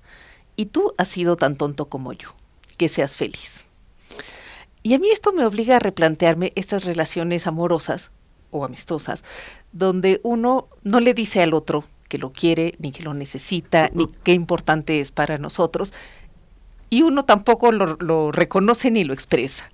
Y 0.56 0.68
tú 0.68 0.94
has 0.98 1.10
sido 1.10 1.36
tan 1.36 1.56
tonto 1.56 1.88
como 1.88 2.14
yo, 2.14 2.34
que 2.78 2.90
seas 2.90 3.16
feliz. 3.16 3.66
Y 4.82 4.94
a 4.94 5.00
mí 5.00 5.10
esto 5.10 5.34
me 5.34 5.46
obliga 5.46 5.78
a 5.78 5.80
replantearme 5.80 6.54
estas 6.56 6.86
relaciones 6.86 7.48
amorosas 7.48 8.12
o 8.52 8.64
amistosas, 8.64 9.24
donde 9.72 10.22
uno 10.24 10.68
no 10.84 11.00
le 11.00 11.14
dice 11.14 11.42
al 11.42 11.54
otro 11.54 11.84
que 12.08 12.18
lo 12.18 12.32
quiere, 12.32 12.76
ni 12.80 12.92
que 12.92 13.04
lo 13.04 13.14
necesita, 13.14 13.90
ni 13.94 14.08
qué 14.24 14.34
importante 14.34 15.00
es 15.00 15.12
para 15.12 15.38
nosotros, 15.38 15.92
y 16.90 17.02
uno 17.02 17.26
tampoco 17.26 17.72
lo, 17.72 17.98
lo 18.00 18.32
reconoce 18.32 18.92
ni 18.92 19.04
lo 19.04 19.14
expresa. 19.14 19.68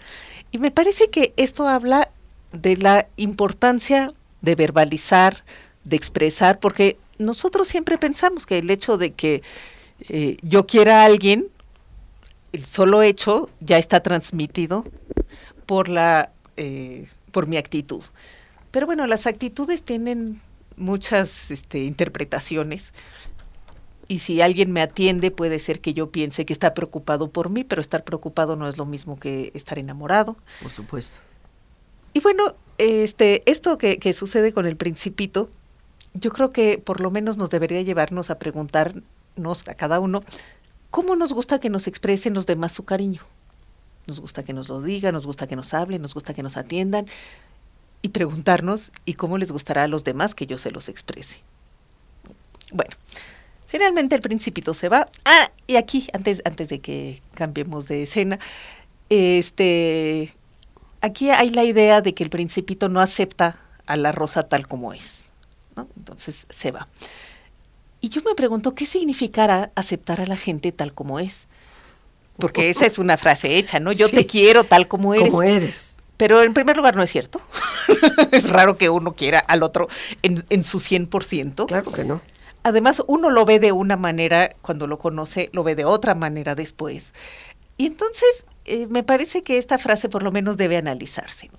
Y 0.49 0.57
me 0.57 0.71
parece 0.71 1.09
que 1.09 1.33
esto 1.37 1.67
habla 1.67 2.09
de 2.51 2.77
la 2.77 3.07
importancia 3.17 4.11
de 4.41 4.55
verbalizar, 4.55 5.43
de 5.83 5.95
expresar, 5.95 6.59
porque 6.59 6.97
nosotros 7.17 7.67
siempre 7.67 7.97
pensamos 7.97 8.45
que 8.45 8.59
el 8.59 8.69
hecho 8.69 8.97
de 8.97 9.11
que 9.11 9.41
eh, 10.09 10.37
yo 10.41 10.65
quiera 10.65 11.01
a 11.01 11.05
alguien, 11.05 11.47
el 12.53 12.65
solo 12.65 13.01
hecho 13.01 13.49
ya 13.59 13.77
está 13.77 14.01
transmitido 14.01 14.85
por 15.65 15.89
la 15.89 16.31
eh, 16.57 17.07
por 17.31 17.47
mi 17.47 17.57
actitud. 17.57 18.03
Pero 18.71 18.85
bueno, 18.85 19.07
las 19.07 19.25
actitudes 19.25 19.83
tienen 19.83 20.41
muchas 20.75 21.51
este, 21.51 21.83
interpretaciones. 21.85 22.93
Y 24.07 24.19
si 24.19 24.41
alguien 24.41 24.71
me 24.73 24.81
atiende, 24.81 25.31
puede 25.31 25.59
ser 25.59 25.79
que 25.79 25.93
yo 25.93 26.11
piense 26.11 26.45
que 26.45 26.51
está 26.51 26.73
preocupado 26.73 27.31
por 27.31 27.49
mí, 27.49 27.63
pero 27.63 27.81
estar 27.81 28.03
preocupado 28.03 28.57
no 28.57 28.67
es 28.67 28.77
lo 28.77 28.85
mismo 28.85 29.17
que 29.17 29.51
estar 29.53 29.79
enamorado. 29.79 30.37
Por 30.61 30.71
supuesto. 30.71 31.21
Y 32.13 32.19
bueno, 32.19 32.55
este, 32.77 33.49
esto 33.49 33.77
que, 33.77 34.13
sucede 34.13 34.53
con 34.53 34.65
el 34.65 34.75
principito, 34.75 35.49
yo 36.13 36.31
creo 36.31 36.51
que 36.51 36.77
por 36.77 36.99
lo 36.99 37.11
menos 37.11 37.37
nos 37.37 37.49
debería 37.49 37.81
llevarnos 37.81 38.29
a 38.29 38.39
preguntarnos 38.39 39.67
a 39.67 39.73
cada 39.75 39.99
uno 39.99 40.23
cómo 40.89 41.15
nos 41.15 41.31
gusta 41.31 41.59
que 41.59 41.69
nos 41.69 41.87
expresen 41.87 42.33
los 42.33 42.45
demás 42.45 42.71
su 42.71 42.83
cariño. 42.83 43.21
Nos 44.07 44.19
gusta 44.19 44.43
que 44.43 44.53
nos 44.53 44.67
lo 44.67 44.81
digan, 44.81 45.13
nos 45.13 45.25
gusta 45.25 45.47
que 45.47 45.55
nos 45.55 45.73
hablen, 45.73 46.01
nos 46.01 46.13
gusta 46.13 46.33
que 46.33 46.43
nos 46.43 46.57
atiendan 46.57 47.05
y 48.01 48.09
preguntarnos 48.09 48.91
y 49.05 49.13
cómo 49.13 49.37
les 49.37 49.51
gustará 49.51 49.83
a 49.83 49.87
los 49.87 50.03
demás 50.03 50.35
que 50.35 50.47
yo 50.47 50.57
se 50.57 50.71
los 50.71 50.89
exprese. 50.89 51.39
Bueno, 52.71 52.95
finalmente 53.67 54.15
el 54.15 54.21
principito 54.21 54.73
se 54.73 54.89
va. 54.89 55.07
Ah, 55.23 55.51
y 55.67 55.75
aquí, 55.75 56.07
antes, 56.13 56.41
antes 56.45 56.69
de 56.69 56.79
que 56.79 57.21
cambiemos 57.35 57.87
de 57.87 58.03
escena, 58.03 58.39
este, 59.09 60.33
aquí 61.01 61.29
hay 61.31 61.49
la 61.49 61.63
idea 61.63 62.01
de 62.01 62.13
que 62.13 62.23
el 62.23 62.29
principito 62.29 62.89
no 62.89 63.01
acepta 63.01 63.57
a 63.85 63.95
la 63.97 64.11
rosa 64.11 64.43
tal 64.43 64.67
como 64.67 64.93
es. 64.93 65.29
Entonces 65.97 66.45
se 66.49 66.71
va. 66.71 66.87
Y 67.99 68.09
yo 68.09 68.21
me 68.25 68.35
pregunto, 68.35 68.73
¿qué 68.73 68.85
significará 68.85 69.71
aceptar 69.75 70.21
a 70.21 70.25
la 70.25 70.37
gente 70.37 70.71
tal 70.71 70.93
como 70.93 71.19
es? 71.19 71.47
Porque 72.37 72.69
esa 72.69 72.85
es 72.85 72.97
una 72.97 73.17
frase 73.17 73.57
hecha, 73.57 73.79
¿no? 73.79 73.91
Yo 73.91 74.09
te 74.09 74.25
quiero 74.25 74.63
tal 74.63 74.87
como 74.87 75.13
eres. 75.13 75.29
Como 75.29 75.43
eres. 75.43 75.95
Pero 76.17 76.41
en 76.41 76.53
primer 76.53 76.77
lugar 76.77 76.95
no 76.95 77.03
es 77.03 77.11
cierto. 77.11 77.41
es 78.31 78.49
raro 78.49 78.77
que 78.77 78.89
uno 78.89 79.13
quiera 79.13 79.39
al 79.39 79.63
otro 79.63 79.87
en, 80.23 80.43
en 80.49 80.63
su 80.63 80.79
100%. 80.79 81.67
Claro 81.67 81.91
que 81.91 82.03
no. 82.03 82.21
Además, 82.63 83.01
uno 83.07 83.29
lo 83.29 83.45
ve 83.45 83.59
de 83.59 83.71
una 83.71 83.97
manera 83.97 84.49
cuando 84.61 84.85
lo 84.87 84.99
conoce, 84.99 85.49
lo 85.51 85.63
ve 85.63 85.75
de 85.75 85.85
otra 85.85 86.13
manera 86.13 86.53
después. 86.53 87.13
Y 87.77 87.87
entonces, 87.87 88.45
eh, 88.65 88.87
me 88.87 89.03
parece 89.03 89.43
que 89.43 89.57
esta 89.57 89.77
frase 89.77 90.09
por 90.09 90.23
lo 90.23 90.31
menos 90.31 90.57
debe 90.57 90.77
analizarse. 90.77 91.49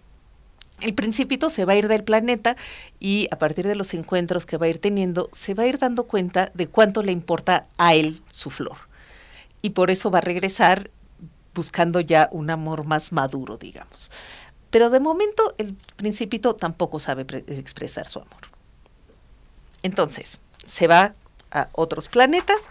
El 0.81 0.95
principito 0.95 1.49
se 1.49 1.65
va 1.65 1.75
a 1.75 1.77
ir 1.77 1.87
del 1.87 2.03
planeta 2.03 2.57
y 2.99 3.29
a 3.31 3.39
partir 3.39 3.67
de 3.67 3.77
los 3.77 3.95
encuentros 3.95 4.47
que 4.47 4.57
va 4.57 4.67
a 4.67 4.69
ir 4.69 4.79
teniendo, 4.79 5.29
se 5.33 5.55
va 5.55 5.63
a 5.63 5.67
ir 5.67 5.79
dando 5.79 6.05
cuenta 6.05 6.51
de 6.55 6.67
cuánto 6.67 7.03
le 7.03 7.13
importa 7.13 7.67
a 7.79 7.95
él 7.95 8.21
su 8.31 8.51
flor. 8.51 8.77
Y 9.63 9.71
por 9.71 9.91
eso 9.91 10.11
va 10.11 10.19
a 10.19 10.23
regresar 10.23 10.91
buscando 11.55 12.01
ya 12.01 12.29
un 12.33 12.51
amor 12.51 12.85
más 12.85 13.13
maduro, 13.13 13.59
digamos. 13.59 14.11
Pero 14.71 14.91
de 14.91 15.01
momento 15.01 15.55
el 15.59 15.75
principito 15.97 16.57
tampoco 16.57 16.99
sabe 16.99 17.23
expresar 17.47 18.09
su 18.09 18.19
amor. 18.19 18.41
Entonces, 19.83 20.41
se 20.65 20.87
va 20.87 21.15
a 21.51 21.69
otros 21.73 22.09
planetas. 22.09 22.69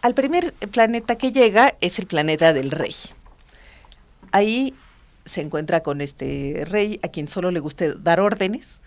Al 0.00 0.14
primer 0.14 0.52
planeta 0.70 1.16
que 1.16 1.30
llega 1.30 1.74
es 1.80 1.98
el 1.98 2.06
planeta 2.06 2.52
del 2.52 2.70
rey. 2.70 2.94
Ahí 4.32 4.74
se 5.24 5.40
encuentra 5.40 5.82
con 5.82 6.00
este 6.00 6.64
rey 6.66 6.98
a 7.02 7.08
quien 7.08 7.28
solo 7.28 7.50
le 7.50 7.60
guste 7.60 7.94
dar 7.94 8.20
órdenes 8.20 8.80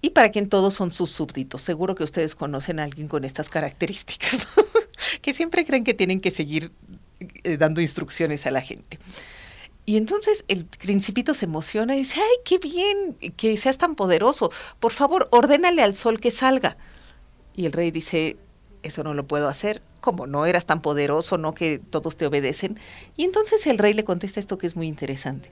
y 0.00 0.10
para 0.10 0.30
quien 0.30 0.48
todos 0.48 0.74
son 0.74 0.90
sus 0.90 1.10
súbditos. 1.10 1.62
Seguro 1.62 1.94
que 1.94 2.04
ustedes 2.04 2.34
conocen 2.34 2.80
a 2.80 2.84
alguien 2.84 3.08
con 3.08 3.24
estas 3.24 3.48
características, 3.48 4.48
que 5.22 5.34
siempre 5.34 5.64
creen 5.64 5.84
que 5.84 5.94
tienen 5.94 6.20
que 6.20 6.30
seguir 6.30 6.72
eh, 7.44 7.56
dando 7.56 7.80
instrucciones 7.80 8.46
a 8.46 8.50
la 8.50 8.60
gente. 8.60 8.98
Y 9.86 9.96
entonces 9.96 10.44
el 10.48 10.66
principito 10.66 11.32
se 11.32 11.46
emociona 11.46 11.96
y 11.96 12.00
dice, 12.00 12.20
ay, 12.20 12.36
qué 12.44 12.58
bien 12.58 13.16
que 13.36 13.56
seas 13.56 13.78
tan 13.78 13.94
poderoso. 13.94 14.52
Por 14.80 14.92
favor, 14.92 15.28
ordénale 15.32 15.82
al 15.82 15.94
sol 15.94 16.20
que 16.20 16.30
salga. 16.30 16.76
Y 17.56 17.64
el 17.64 17.72
rey 17.72 17.90
dice, 17.90 18.36
eso 18.82 19.02
no 19.02 19.14
lo 19.14 19.26
puedo 19.26 19.48
hacer. 19.48 19.80
Como 20.00 20.26
no 20.26 20.46
eras 20.46 20.66
tan 20.66 20.80
poderoso, 20.80 21.38
no 21.38 21.54
que 21.54 21.78
todos 21.78 22.16
te 22.16 22.26
obedecen. 22.26 22.78
Y 23.16 23.24
entonces 23.24 23.66
el 23.66 23.78
rey 23.78 23.94
le 23.94 24.04
contesta 24.04 24.40
esto 24.40 24.58
que 24.58 24.66
es 24.66 24.76
muy 24.76 24.86
interesante. 24.86 25.50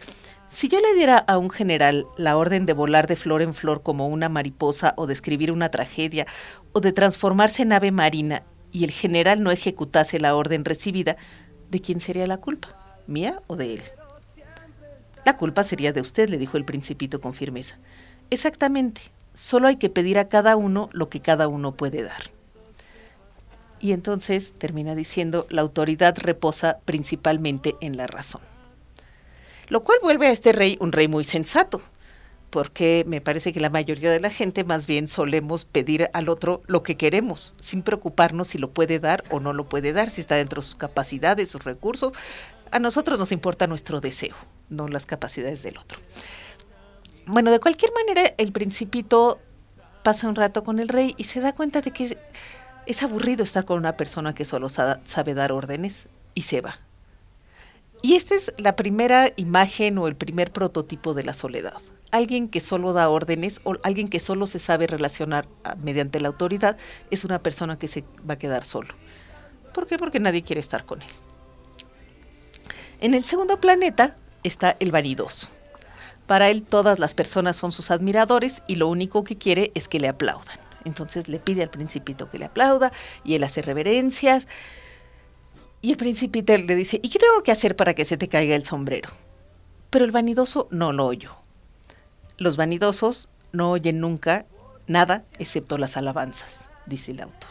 Si 0.49 0.69
yo 0.69 0.81
le 0.81 0.95
diera 0.95 1.19
a 1.19 1.39
un 1.39 1.51
general 1.51 2.07
la 2.17 2.37
orden 2.37 2.67
de 2.67 2.73
volar 2.73 3.09
de 3.09 3.17
flor 3.17 3.43
en 3.43 3.53
flor 3.53 3.83
como 3.83 4.09
una 4.09 4.29
mariposa 4.29 4.95
o 4.97 5.07
de 5.07 5.13
escribir 5.13 5.51
una 5.51 5.71
tragedia 5.71 6.27
o 6.73 6.81
de 6.81 6.93
transformarse 6.93 7.63
en 7.63 7.73
ave 7.73 7.91
marina 7.91 8.45
y 8.71 8.85
el 8.85 8.93
general 8.93 9.43
no 9.43 9.51
ejecutase 9.51 10.21
la 10.21 10.37
orden 10.37 10.65
recibida, 10.65 11.17
¿de 11.71 11.81
quién 11.81 11.99
sería 11.99 12.27
la 12.27 12.37
culpa? 12.37 13.01
¿Mía 13.07 13.43
o 13.49 13.57
de 13.57 13.75
él? 13.75 13.83
La 15.25 15.37
culpa 15.37 15.65
sería 15.65 15.93
de 15.93 16.01
usted, 16.01 16.29
le 16.29 16.39
dijo 16.39 16.57
el 16.57 16.65
principito 16.65 17.21
con 17.21 17.35
firmeza. 17.35 17.79
Exactamente, 18.31 19.01
solo 19.35 19.67
hay 19.67 19.77
que 19.77 19.91
pedir 19.91 20.19
a 20.19 20.29
cada 20.29 20.55
uno 20.55 20.89
lo 20.93 21.09
que 21.09 21.21
cada 21.21 21.49
uno 21.49 21.75
puede 21.75 22.05
dar. 22.05 22.36
Y 23.81 23.93
entonces 23.93 24.55
termina 24.59 24.95
diciendo, 24.95 25.47
la 25.51 25.63
autoridad 25.63 26.17
reposa 26.19 26.79
principalmente 26.85 27.77
en 27.81 27.97
la 27.97 28.07
razón. 28.07 28.41
Lo 29.69 29.83
cual 29.83 29.99
vuelve 30.03 30.29
a 30.29 30.33
este 30.33 30.53
rey 30.53 30.77
un 30.81 30.93
rey 30.93 31.09
muy 31.09 31.25
sensato, 31.25 31.81
porque 32.51 33.05
me 33.07 33.21
parece 33.21 33.53
que 33.53 33.61
la 33.61 33.71
mayoría 33.71 34.11
de 34.11 34.21
la 34.21 34.31
gente 34.31 34.65
más 34.65 34.87
bien 34.87 35.07
solemos 35.07 35.65
pedir 35.65 36.09
al 36.13 36.29
otro 36.29 36.63
lo 36.67 36.83
que 36.83 36.97
queremos, 36.97 37.55
sin 37.61 37.83
preocuparnos 37.83 38.49
si 38.49 38.59
lo 38.59 38.71
puede 38.71 38.99
dar 38.99 39.25
o 39.31 39.41
no 39.41 39.53
lo 39.53 39.69
puede 39.69 39.93
dar, 39.93 40.09
si 40.11 40.21
está 40.21 40.37
dentro 40.37 40.63
de 40.63 40.67
sus 40.67 40.77
capacidades, 40.77 41.51
sus 41.51 41.65
recursos. 41.65 42.13
A 42.71 42.79
nosotros 42.79 43.19
nos 43.19 43.33
importa 43.33 43.67
nuestro 43.67 44.01
deseo, 44.01 44.35
no 44.71 44.89
las 44.89 45.07
capacidades 45.07 45.63
del 45.63 45.79
otro. 45.79 45.99
Bueno, 47.27 47.51
de 47.51 47.59
cualquier 47.59 47.93
manera, 47.93 48.35
el 48.39 48.53
principito 48.53 49.41
pasa 50.05 50.29
un 50.29 50.37
rato 50.37 50.63
con 50.63 50.79
el 50.79 50.89
rey 50.89 51.15
y 51.17 51.25
se 51.25 51.41
da 51.41 51.53
cuenta 51.53 51.81
de 51.81 51.91
que 51.91 52.17
es 52.87 53.03
aburrido 53.03 53.43
estar 53.43 53.65
con 53.65 53.79
una 53.79 53.97
persona 53.97 54.35
que 54.35 54.45
solo 54.45 54.69
sabe 54.69 55.35
dar 55.35 55.53
órdenes 55.53 56.09
y 56.35 56.43
se 56.43 56.61
va. 56.61 56.77
Y 58.03 58.15
esta 58.15 58.35
es 58.35 58.53
la 58.59 58.77
primera 58.77 59.31
imagen 59.37 59.99
o 59.99 60.07
el 60.07 60.15
primer 60.15 60.53
prototipo 60.53 61.15
de 61.15 61.25
la 61.25 61.35
soledad. 61.35 61.81
Alguien 62.13 62.49
que 62.49 62.61
solo 62.61 62.93
da 62.93 63.09
órdenes 63.09 63.61
o 63.65 63.77
alguien 63.83 64.09
que 64.09 64.21
solo 64.21 64.47
se 64.47 64.61
sabe 64.61 64.87
relacionar 64.87 65.49
ah, 65.65 65.75
mediante 65.83 66.21
la 66.21 66.29
autoridad 66.29 66.77
es 67.11 67.25
una 67.25 67.41
persona 67.43 67.79
que 67.79 67.89
se 67.89 68.05
va 68.29 68.35
a 68.35 68.39
quedar 68.39 68.65
solo. 68.65 68.95
¿Por 69.75 69.87
qué? 69.87 69.99
Porque 69.99 70.21
nadie 70.21 70.43
quiere 70.43 70.61
estar 70.61 70.85
con 70.85 71.03
él. 71.03 71.09
En 73.01 73.15
el 73.15 73.25
segundo 73.25 73.61
planeta 73.61 74.17
está 74.45 74.77
el 74.79 74.93
vanidoso. 74.93 75.49
Para 76.27 76.49
él 76.49 76.63
todas 76.63 76.99
las 76.99 77.15
personas 77.15 77.57
son 77.57 77.73
sus 77.73 77.91
admiradores 77.91 78.63
y 78.67 78.77
lo 78.77 78.89
único 78.89 79.25
que 79.25 79.37
quiere 79.37 79.73
es 79.75 79.89
que 79.89 80.01
le 80.01 80.09
aplaudan. 80.09 80.66
Entonces 80.87 81.29
le 81.29 81.39
pide 81.39 81.63
al 81.63 81.71
principito 81.71 82.31
que 82.31 82.39
le 82.39 82.47
aplauda 82.47 82.93
y 83.25 83.35
él 83.35 83.45
hace 83.45 83.61
reverencias. 83.61 84.47
Y 85.83 85.91
el 85.91 85.97
principito 85.97 86.57
le 86.57 86.75
dice, 86.75 87.01
¿y 87.03 87.11
qué 87.11 87.19
tengo 87.19 87.43
que 87.43 87.53
hacer 87.53 87.77
para 87.77 87.95
que 87.95 88.05
se 88.05 88.17
te 88.17 88.29
caiga 88.29 88.55
el 88.55 88.65
sombrero? 88.65 89.11
Pero 89.91 90.05
el 90.05 90.13
vanidoso 90.13 90.69
no 90.71 90.93
lo 90.93 91.07
oyó. 91.07 91.33
Los 92.39 92.57
vanidosos 92.57 93.29
no 93.53 93.71
oyen 93.71 94.01
nunca 94.01 94.47
nada 94.87 95.25
excepto 95.39 95.77
las 95.77 95.97
alabanzas, 95.97 96.67
dice 96.87 97.13
el 97.13 97.23
autor. 97.23 97.51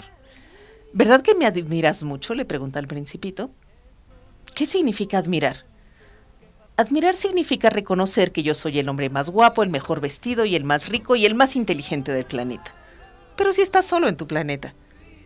¿Verdad 0.94 1.22
que 1.22 1.36
me 1.36 1.46
admiras 1.46 2.04
mucho? 2.04 2.34
le 2.34 2.46
pregunta 2.46 2.80
el 2.80 2.88
principito. 2.88 3.52
¿Qué 4.54 4.66
significa 4.66 5.18
admirar? 5.18 5.66
Admirar 6.78 7.16
significa 7.16 7.70
reconocer 7.70 8.32
que 8.32 8.44
yo 8.44 8.54
soy 8.54 8.80
el 8.80 8.88
hombre 8.88 9.10
más 9.10 9.30
guapo, 9.30 9.64
el 9.64 9.70
mejor 9.70 10.00
vestido 10.00 10.46
y 10.46 10.56
el 10.56 10.64
más 10.64 10.88
rico 10.88 11.18
y 11.18 11.26
el 11.26 11.36
más 11.36 11.56
inteligente 11.56 12.14
del 12.14 12.26
planeta. 12.26 12.74
Pero 13.36 13.54
si 13.54 13.62
estás 13.62 13.86
solo 13.86 14.08
en 14.08 14.18
tu 14.18 14.28
planeta, 14.28 14.74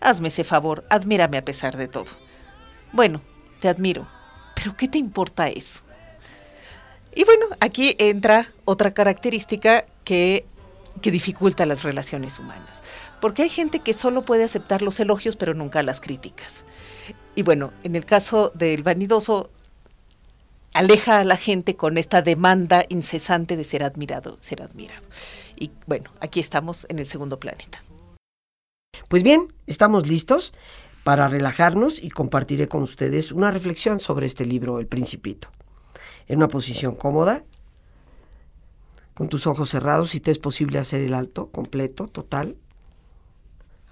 hazme 0.02 0.30
ese 0.30 0.44
favor, 0.44 0.86
admírame 0.90 1.38
a 1.38 1.46
pesar 1.46 1.78
de 1.78 1.88
todo. 1.88 2.12
Bueno, 2.92 3.22
te 3.60 3.70
admiro, 3.70 4.08
pero 4.56 4.76
¿qué 4.76 4.88
te 4.88 4.98
importa 4.98 5.50
eso? 5.50 5.82
Y 7.16 7.24
bueno, 7.24 7.48
aquí 7.60 7.96
entra 8.00 8.52
otra 8.66 8.94
característica 8.94 9.86
que, 10.04 10.46
que 11.02 11.12
dificulta 11.12 11.66
las 11.66 11.84
relaciones 11.84 12.40
humanas, 12.40 12.82
porque 13.20 13.44
hay 13.44 13.50
gente 13.50 13.80
que 13.80 13.94
solo 13.94 14.24
puede 14.24 14.44
aceptar 14.44 14.82
los 14.82 15.00
elogios 15.00 15.36
pero 15.36 15.54
nunca 15.54 15.84
las 15.84 16.02
críticas. 16.02 16.66
Y 17.36 17.44
bueno, 17.44 17.74
en 17.84 17.96
el 17.96 18.06
caso 18.06 18.52
del 18.56 18.84
vanidoso, 18.84 19.50
aleja 20.74 21.20
a 21.20 21.24
la 21.24 21.38
gente 21.38 21.76
con 21.76 21.98
esta 21.98 22.22
demanda 22.22 22.86
incesante 22.90 23.58
de 23.58 23.64
ser 23.64 23.84
admirado, 23.84 24.38
ser 24.40 24.62
admirado. 24.62 25.06
Y 25.56 25.72
bueno, 25.88 26.10
aquí 26.22 26.40
estamos 26.40 26.86
en 26.90 27.00
el 27.00 27.08
segundo 27.08 27.40
planeta. 27.40 27.82
Pues 29.10 29.24
bien, 29.24 29.52
estamos 29.66 30.08
listos 30.08 30.54
para 31.04 31.28
relajarnos 31.28 32.00
y 32.00 32.12
compartiré 32.12 32.68
con 32.68 32.84
ustedes 32.84 33.32
una 33.32 33.50
reflexión 33.50 34.00
sobre 34.00 34.28
este 34.28 34.46
libro, 34.46 34.78
El 34.78 34.86
Principito. 34.86 35.50
En 36.28 36.38
una 36.38 36.48
posición 36.48 36.94
cómoda, 36.94 37.44
con 39.16 39.28
tus 39.28 39.48
ojos 39.48 39.72
cerrados, 39.72 40.12
si 40.12 40.20
te 40.20 40.30
es 40.30 40.38
posible 40.38 40.78
hacer 40.78 41.02
el 41.02 41.16
alto, 41.16 41.50
completo, 41.50 42.08
total. 42.08 42.56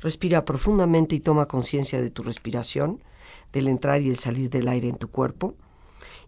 Respira 0.01 0.45
profundamente 0.45 1.15
y 1.15 1.19
toma 1.19 1.47
conciencia 1.47 1.99
de 1.99 2.11
tu 2.11 2.21
respiración, 2.21 3.01
del 3.51 3.69
entrar 3.69 4.01
y 4.01 4.09
el 4.09 4.17
salir 4.17 4.51
del 4.51 4.67
aire 4.67 4.87
en 4.87 4.97
tu 4.97 5.09
cuerpo 5.09 5.55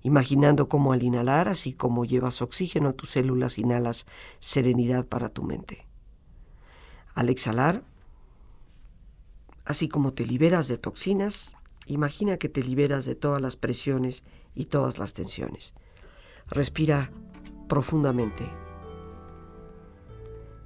imaginando 0.01 0.69
cómo 0.69 0.93
al 0.93 1.03
inhalar, 1.03 1.49
así 1.49 1.73
como 1.73 2.05
llevas 2.05 2.41
oxígeno 2.41 2.89
a 2.89 2.93
tus 2.93 3.09
células, 3.11 3.59
inhalas 3.59 4.07
serenidad 4.39 5.05
para 5.05 5.27
tu 5.27 5.43
mente. 5.43 5.85
Al 7.15 7.29
exhalar, 7.29 7.83
así 9.69 9.87
como 9.87 10.13
te 10.13 10.25
liberas 10.25 10.67
de 10.67 10.79
toxinas, 10.79 11.55
imagina 11.85 12.37
que 12.37 12.49
te 12.49 12.63
liberas 12.63 13.05
de 13.05 13.13
todas 13.13 13.39
las 13.39 13.55
presiones 13.55 14.23
y 14.55 14.65
todas 14.65 14.97
las 14.97 15.13
tensiones. 15.13 15.75
Respira 16.47 17.11
profundamente. 17.67 18.51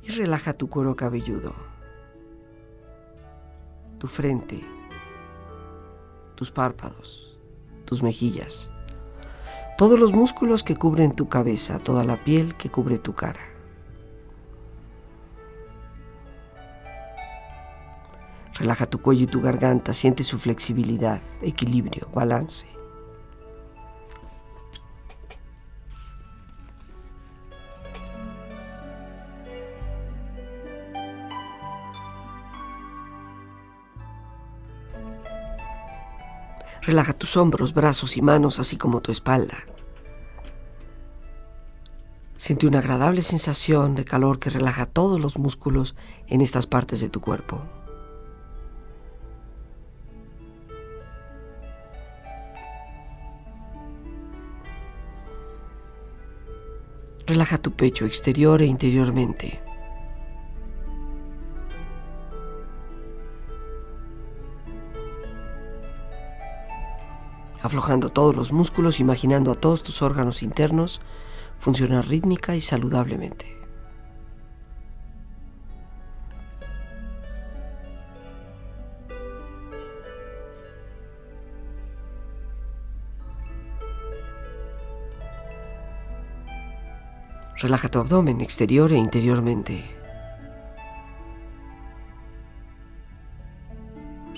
Y 0.04 0.08
relaja 0.12 0.54
tu 0.54 0.70
cuero 0.70 0.96
cabelludo, 0.96 1.54
tu 4.00 4.08
frente, 4.08 4.64
tus 6.36 6.52
párpados, 6.52 7.38
tus 7.84 8.02
mejillas. 8.04 8.72
Todos 9.78 10.00
los 10.00 10.14
músculos 10.14 10.64
que 10.64 10.78
cubren 10.78 11.12
tu 11.12 11.28
cabeza, 11.28 11.80
toda 11.80 12.06
la 12.06 12.24
piel 12.24 12.56
que 12.56 12.70
cubre 12.70 13.00
tu 13.00 13.14
cara. 13.14 13.53
Relaja 18.60 18.86
tu 18.86 19.02
cuello 19.02 19.24
y 19.24 19.28
tu 19.28 19.42
garganta, 19.42 19.94
siente 19.94 20.24
su 20.24 20.38
flexibilidad, 20.38 21.20
equilibrio, 21.42 22.08
balance. 22.14 22.68
Relaja 36.84 37.14
tus 37.14 37.38
hombros, 37.38 37.74
brazos 37.74 38.18
y 38.18 38.22
manos, 38.22 38.60
así 38.60 38.78
como 38.78 39.02
tu 39.02 39.12
espalda. 39.12 39.58
Siente 42.36 42.68
una 42.68 42.80
agradable 42.80 43.22
sensación 43.22 43.96
de 43.96 44.04
calor 44.04 44.38
que 44.38 44.50
relaja 44.50 44.86
todos 44.86 45.20
los 45.20 45.38
músculos 45.38 45.96
en 46.28 46.42
estas 46.42 46.68
partes 46.68 47.00
de 47.00 47.08
tu 47.08 47.22
cuerpo. 47.22 47.83
Relaja 57.34 57.58
tu 57.58 57.72
pecho 57.72 58.06
exterior 58.06 58.62
e 58.62 58.68
interiormente. 58.68 59.60
aflojando 67.64 68.12
todos 68.12 68.36
los 68.36 68.52
músculos, 68.52 69.00
imaginando 69.00 69.52
a 69.52 69.56
todos 69.56 69.82
tus 69.82 70.04
órganos 70.04 70.44
internos 70.44 71.02
funcionar 71.58 72.08
rítmica 72.08 72.56
y 72.56 72.62
saludablemente. 72.62 73.63
Relaja 87.64 87.88
tu 87.88 88.00
abdomen 88.00 88.42
exterior 88.42 88.92
e 88.92 88.98
interiormente. 88.98 90.04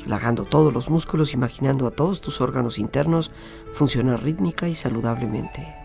relajando 0.04 0.46
todos 0.46 0.72
los 0.72 0.92
músculos, 0.92 1.34
imaginando 1.34 1.88
a 1.88 1.92
todos 1.92 2.22
tus 2.22 2.40
órganos 2.40 2.78
internos 2.78 3.32
funcionar 3.74 4.22
rítmica 4.22 4.68
y 4.68 4.76
saludablemente. 4.76 5.76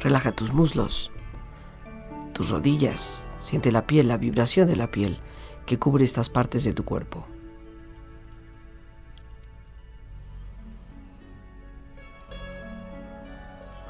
Relaja 0.00 0.32
tus 0.32 0.54
muslos, 0.54 1.10
tus 2.32 2.48
rodillas, 2.48 3.25
siente 3.38 3.72
la 3.72 3.86
piel, 3.86 4.08
la 4.08 4.16
vibración 4.16 4.68
de 4.68 4.76
la 4.76 4.90
piel 4.90 5.20
que 5.66 5.78
cubre 5.78 6.04
estas 6.04 6.30
partes 6.30 6.64
de 6.64 6.72
tu 6.72 6.84
cuerpo. 6.84 7.26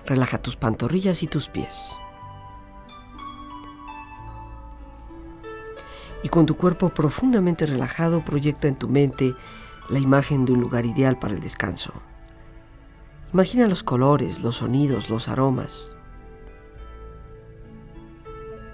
Relaja 0.07 0.39
tus 0.39 0.57
pantorrillas 0.57 1.23
y 1.23 1.27
tus 1.27 1.49
pies. 1.49 1.97
Y 6.23 6.29
con 6.29 6.47
tu 6.47 6.57
cuerpo 6.57 6.89
profundamente 6.89 7.67
relajado 7.67 8.21
proyecta 8.21 8.69
en 8.69 8.77
tu 8.77 8.89
mente 8.89 9.35
la 9.89 9.99
imagen 9.99 10.45
de 10.45 10.53
un 10.53 10.61
lugar 10.61 10.87
ideal 10.87 11.19
para 11.19 11.35
el 11.35 11.41
descanso. 11.41 11.93
Imagina 13.33 13.69
los 13.69 13.83
colores, 13.83 14.41
los 14.41 14.57
sonidos, 14.57 15.11
los 15.11 15.29
aromas. 15.29 15.97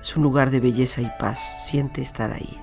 Es 0.02 0.16
un 0.16 0.24
lugar 0.24 0.50
de 0.50 0.58
belleza 0.58 1.00
y 1.00 1.10
paz. 1.18 1.64
Siente 1.64 2.02
estar 2.02 2.32
ahí. 2.32 2.58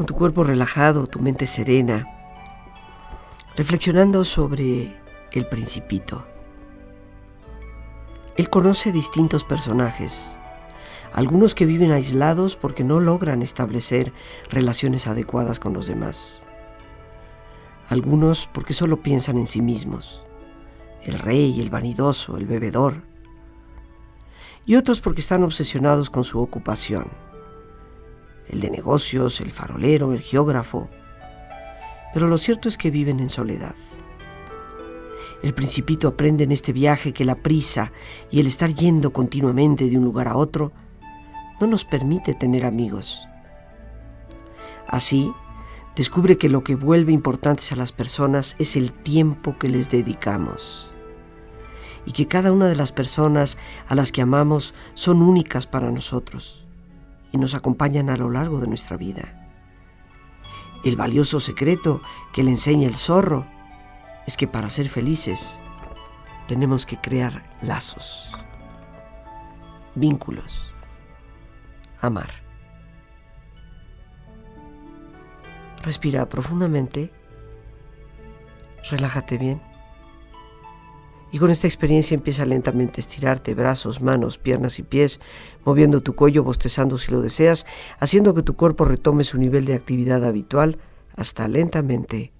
con 0.00 0.06
tu 0.06 0.14
cuerpo 0.14 0.44
relajado, 0.44 1.06
tu 1.06 1.18
mente 1.20 1.44
serena, 1.44 2.19
reflexionando 3.60 4.24
sobre 4.24 4.96
el 5.32 5.46
principito. 5.46 6.26
Él 8.38 8.48
conoce 8.48 8.90
distintos 8.90 9.44
personajes, 9.44 10.38
algunos 11.12 11.54
que 11.54 11.66
viven 11.66 11.92
aislados 11.92 12.56
porque 12.56 12.84
no 12.84 13.00
logran 13.00 13.42
establecer 13.42 14.14
relaciones 14.48 15.06
adecuadas 15.06 15.60
con 15.60 15.74
los 15.74 15.86
demás, 15.86 16.42
algunos 17.90 18.48
porque 18.50 18.72
solo 18.72 19.02
piensan 19.02 19.36
en 19.36 19.46
sí 19.46 19.60
mismos, 19.60 20.24
el 21.02 21.18
rey, 21.18 21.60
el 21.60 21.68
vanidoso, 21.68 22.38
el 22.38 22.46
bebedor, 22.46 23.02
y 24.64 24.76
otros 24.76 25.02
porque 25.02 25.20
están 25.20 25.42
obsesionados 25.42 26.08
con 26.08 26.24
su 26.24 26.40
ocupación 26.40 27.10
el 28.48 28.60
de 28.60 28.70
negocios, 28.70 29.40
el 29.40 29.50
farolero, 29.50 30.12
el 30.12 30.20
geógrafo. 30.20 30.88
Pero 32.12 32.26
lo 32.26 32.38
cierto 32.38 32.68
es 32.68 32.76
que 32.76 32.90
viven 32.90 33.20
en 33.20 33.28
soledad. 33.28 33.74
El 35.42 35.54
principito 35.54 36.08
aprende 36.08 36.44
en 36.44 36.52
este 36.52 36.72
viaje 36.72 37.12
que 37.12 37.24
la 37.24 37.36
prisa 37.36 37.92
y 38.30 38.40
el 38.40 38.46
estar 38.46 38.74
yendo 38.74 39.12
continuamente 39.12 39.88
de 39.88 39.96
un 39.96 40.04
lugar 40.04 40.28
a 40.28 40.36
otro 40.36 40.72
no 41.60 41.66
nos 41.66 41.84
permite 41.84 42.34
tener 42.34 42.64
amigos. 42.64 43.26
Así, 44.86 45.32
Descubre 45.96 46.38
que 46.38 46.48
lo 46.48 46.62
que 46.62 46.76
vuelve 46.76 47.12
importantes 47.12 47.72
a 47.72 47.76
las 47.76 47.92
personas 47.92 48.54
es 48.58 48.76
el 48.76 48.92
tiempo 48.92 49.58
que 49.58 49.68
les 49.68 49.90
dedicamos 49.90 50.92
y 52.06 52.12
que 52.12 52.26
cada 52.26 52.52
una 52.52 52.68
de 52.68 52.76
las 52.76 52.92
personas 52.92 53.58
a 53.88 53.94
las 53.94 54.12
que 54.12 54.22
amamos 54.22 54.72
son 54.94 55.20
únicas 55.20 55.66
para 55.66 55.90
nosotros 55.90 56.66
y 57.32 57.38
nos 57.38 57.54
acompañan 57.54 58.08
a 58.08 58.16
lo 58.16 58.30
largo 58.30 58.60
de 58.60 58.68
nuestra 58.68 58.96
vida. 58.96 59.39
El 60.84 60.96
valioso 60.96 61.40
secreto 61.40 62.00
que 62.32 62.42
le 62.42 62.50
enseña 62.50 62.88
el 62.88 62.94
zorro 62.94 63.46
es 64.26 64.36
que 64.36 64.46
para 64.46 64.70
ser 64.70 64.88
felices 64.88 65.60
tenemos 66.48 66.86
que 66.86 66.96
crear 66.96 67.54
lazos, 67.62 68.32
vínculos, 69.94 70.72
amar. 72.00 72.30
Respira 75.82 76.28
profundamente, 76.28 77.12
relájate 78.90 79.38
bien 79.38 79.69
y 81.32 81.38
con 81.38 81.50
esta 81.50 81.66
experiencia 81.66 82.14
empieza 82.14 82.44
lentamente 82.44 83.00
a 83.00 83.02
estirarte 83.02 83.54
brazos, 83.54 84.00
manos, 84.00 84.38
piernas 84.38 84.78
y 84.78 84.82
pies, 84.82 85.20
moviendo 85.64 86.02
tu 86.02 86.14
cuello, 86.14 86.42
bostezando 86.42 86.98
si 86.98 87.12
lo 87.12 87.20
deseas, 87.22 87.66
haciendo 87.98 88.34
que 88.34 88.42
tu 88.42 88.56
cuerpo 88.56 88.84
retome 88.84 89.24
su 89.24 89.38
nivel 89.38 89.64
de 89.64 89.74
actividad 89.74 90.24
habitual 90.24 90.78
hasta 91.16 91.48
lentamente 91.48 92.32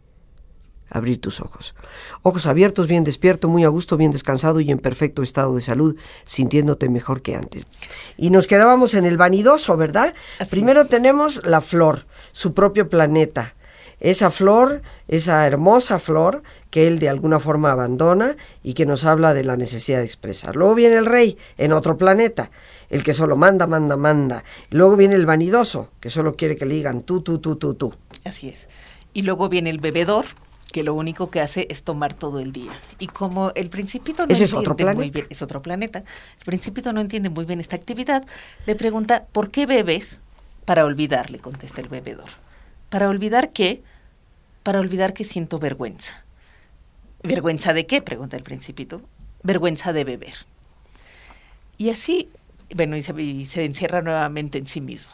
abrir 0.90 1.20
tus 1.20 1.40
ojos. 1.40 1.74
Ojos 2.22 2.46
abiertos, 2.46 2.88
bien 2.88 3.04
despierto, 3.04 3.48
muy 3.48 3.64
a 3.64 3.68
gusto, 3.68 3.96
bien 3.96 4.10
descansado 4.10 4.60
y 4.60 4.70
en 4.70 4.78
perfecto 4.78 5.22
estado 5.22 5.54
de 5.54 5.60
salud, 5.60 5.96
sintiéndote 6.24 6.88
mejor 6.88 7.22
que 7.22 7.36
antes. 7.36 7.66
Y 8.16 8.30
nos 8.30 8.46
quedábamos 8.46 8.94
en 8.94 9.04
el 9.04 9.16
vanidoso, 9.16 9.76
¿verdad? 9.76 10.14
Primero 10.50 10.86
tenemos 10.86 11.46
la 11.46 11.60
flor, 11.60 12.06
su 12.32 12.52
propio 12.52 12.88
planeta 12.88 13.54
esa 14.00 14.30
flor, 14.30 14.82
esa 15.08 15.46
hermosa 15.46 15.98
flor 15.98 16.42
que 16.70 16.86
él 16.88 16.98
de 16.98 17.08
alguna 17.08 17.38
forma 17.38 17.70
abandona 17.70 18.36
y 18.62 18.74
que 18.74 18.86
nos 18.86 19.04
habla 19.04 19.34
de 19.34 19.44
la 19.44 19.56
necesidad 19.56 19.98
de 19.98 20.04
expresar. 20.04 20.56
Luego 20.56 20.74
viene 20.74 20.96
el 20.96 21.06
rey 21.06 21.36
en 21.58 21.72
otro 21.72 21.96
planeta, 21.96 22.50
el 22.88 23.04
que 23.04 23.14
solo 23.14 23.36
manda, 23.36 23.66
manda, 23.66 23.96
manda. 23.96 24.44
Luego 24.70 24.96
viene 24.96 25.14
el 25.14 25.26
vanidoso, 25.26 25.90
que 26.00 26.10
solo 26.10 26.34
quiere 26.34 26.56
que 26.56 26.66
le 26.66 26.74
digan 26.74 27.02
tú, 27.02 27.20
tú, 27.20 27.38
tú, 27.38 27.56
tú, 27.56 27.74
tú. 27.74 27.94
Así 28.24 28.48
es. 28.48 28.68
Y 29.12 29.22
luego 29.22 29.48
viene 29.48 29.70
el 29.70 29.78
bebedor, 29.78 30.24
que 30.72 30.82
lo 30.82 30.94
único 30.94 31.30
que 31.30 31.40
hace 31.40 31.66
es 31.68 31.82
tomar 31.82 32.14
todo 32.14 32.38
el 32.38 32.52
día. 32.52 32.70
Y 32.98 33.08
como 33.08 33.52
el 33.54 33.70
principito 33.70 34.26
no 34.26 34.32
¿Ese 34.32 34.44
entiende 34.44 34.44
es 34.44 34.54
otro 34.54 34.76
planeta? 34.76 35.00
muy 35.00 35.10
bien, 35.10 35.26
es 35.28 35.42
otro 35.42 35.62
planeta, 35.62 35.98
el 36.38 36.44
principito 36.44 36.92
no 36.92 37.00
entiende 37.00 37.28
muy 37.28 37.44
bien 37.44 37.60
esta 37.60 37.76
actividad, 37.76 38.24
le 38.66 38.76
pregunta, 38.76 39.26
¿por 39.32 39.50
qué 39.50 39.66
bebes? 39.66 40.20
Para 40.64 40.84
olvidar, 40.84 41.30
le 41.30 41.40
contesta 41.40 41.80
el 41.80 41.88
bebedor. 41.88 42.28
¿Para 42.90 43.08
olvidar 43.08 43.52
qué? 43.52 43.82
Para 44.62 44.80
olvidar 44.80 45.14
que 45.14 45.24
siento 45.24 45.58
vergüenza. 45.58 46.24
¿Vergüenza 47.22 47.72
de 47.72 47.86
qué? 47.86 48.02
pregunta 48.02 48.36
el 48.36 48.42
principito. 48.42 49.00
Vergüenza 49.42 49.92
de 49.92 50.04
beber. 50.04 50.34
Y 51.78 51.90
así, 51.90 52.28
bueno, 52.74 52.96
y 52.96 53.02
se, 53.02 53.46
se 53.46 53.64
encierra 53.64 54.02
nuevamente 54.02 54.58
en 54.58 54.66
sí 54.66 54.80
mismo. 54.80 55.12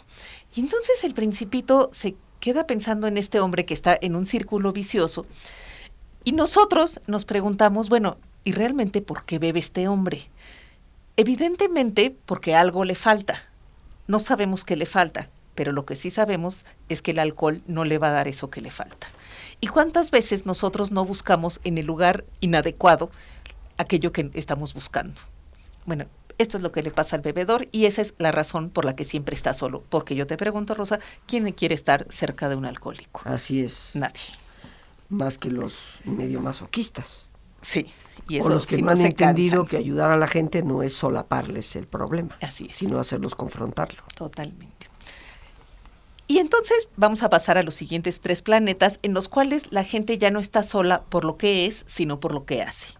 Y 0.54 0.60
entonces 0.60 1.04
el 1.04 1.14
principito 1.14 1.90
se 1.92 2.16
queda 2.40 2.66
pensando 2.66 3.06
en 3.06 3.18
este 3.18 3.40
hombre 3.40 3.64
que 3.64 3.74
está 3.74 3.96
en 4.00 4.16
un 4.16 4.26
círculo 4.26 4.72
vicioso. 4.72 5.26
Y 6.24 6.32
nosotros 6.32 7.00
nos 7.06 7.24
preguntamos, 7.24 7.88
bueno, 7.88 8.16
¿y 8.42 8.52
realmente 8.52 9.02
por 9.02 9.24
qué 9.24 9.38
bebe 9.38 9.60
este 9.60 9.86
hombre? 9.86 10.28
Evidentemente 11.16 12.16
porque 12.24 12.54
algo 12.54 12.84
le 12.84 12.94
falta. 12.94 13.38
No 14.06 14.18
sabemos 14.18 14.64
qué 14.64 14.76
le 14.76 14.86
falta, 14.86 15.28
pero 15.56 15.72
lo 15.72 15.84
que 15.84 15.96
sí 15.96 16.10
sabemos 16.10 16.64
es 16.88 17.02
que 17.02 17.10
el 17.10 17.18
alcohol 17.18 17.62
no 17.66 17.84
le 17.84 17.98
va 17.98 18.08
a 18.08 18.12
dar 18.12 18.28
eso 18.28 18.50
que 18.50 18.60
le 18.60 18.70
falta. 18.70 19.08
¿Y 19.60 19.66
cuántas 19.66 20.10
veces 20.10 20.46
nosotros 20.46 20.92
no 20.92 21.04
buscamos 21.04 21.60
en 21.64 21.78
el 21.78 21.86
lugar 21.86 22.24
inadecuado 22.40 23.10
aquello 23.78 24.12
que 24.12 24.30
estamos 24.34 24.74
buscando? 24.74 25.20
Bueno, 25.86 26.06
esto 26.38 26.58
es 26.58 26.62
lo 26.62 26.72
que 26.72 26.82
le 26.82 26.90
pasa 26.90 27.16
al 27.16 27.22
bebedor 27.22 27.66
y 27.72 27.86
esa 27.86 28.02
es 28.02 28.14
la 28.18 28.30
razón 28.32 28.70
por 28.70 28.84
la 28.84 28.94
que 28.94 29.04
siempre 29.04 29.34
está 29.34 29.54
solo. 29.54 29.82
Porque 29.88 30.14
yo 30.14 30.26
te 30.26 30.36
pregunto, 30.36 30.74
Rosa, 30.74 30.98
¿quién 31.26 31.50
quiere 31.52 31.74
estar 31.74 32.06
cerca 32.10 32.48
de 32.48 32.56
un 32.56 32.66
alcohólico? 32.66 33.22
Así 33.24 33.62
es. 33.62 33.90
Nadie. 33.94 34.34
Más 35.08 35.38
que 35.38 35.50
los 35.50 36.00
medio 36.04 36.40
masoquistas. 36.40 37.30
Sí. 37.62 37.86
Y 38.28 38.38
o 38.38 38.40
eso 38.40 38.48
los 38.50 38.66
que 38.66 38.82
no 38.82 38.90
han 38.90 39.00
entendido 39.00 39.62
cansan. 39.62 39.66
que 39.66 39.76
ayudar 39.78 40.10
a 40.10 40.16
la 40.16 40.26
gente 40.26 40.62
no 40.62 40.82
es 40.82 40.92
solaparles 40.94 41.74
el 41.76 41.86
problema, 41.86 42.36
Así 42.42 42.66
es. 42.70 42.76
sino 42.76 42.98
hacerlos 42.98 43.34
confrontarlo. 43.34 44.02
Totalmente. 44.14 44.75
Y 46.28 46.38
entonces 46.38 46.88
vamos 46.96 47.22
a 47.22 47.30
pasar 47.30 47.56
a 47.56 47.62
los 47.62 47.74
siguientes 47.74 48.20
tres 48.20 48.42
planetas 48.42 48.98
en 49.02 49.14
los 49.14 49.28
cuales 49.28 49.70
la 49.70 49.84
gente 49.84 50.18
ya 50.18 50.30
no 50.30 50.40
está 50.40 50.62
sola 50.62 51.02
por 51.02 51.24
lo 51.24 51.36
que 51.36 51.66
es, 51.66 51.84
sino 51.86 52.18
por 52.18 52.32
lo 52.32 52.44
que 52.44 52.62
hace. 52.62 52.94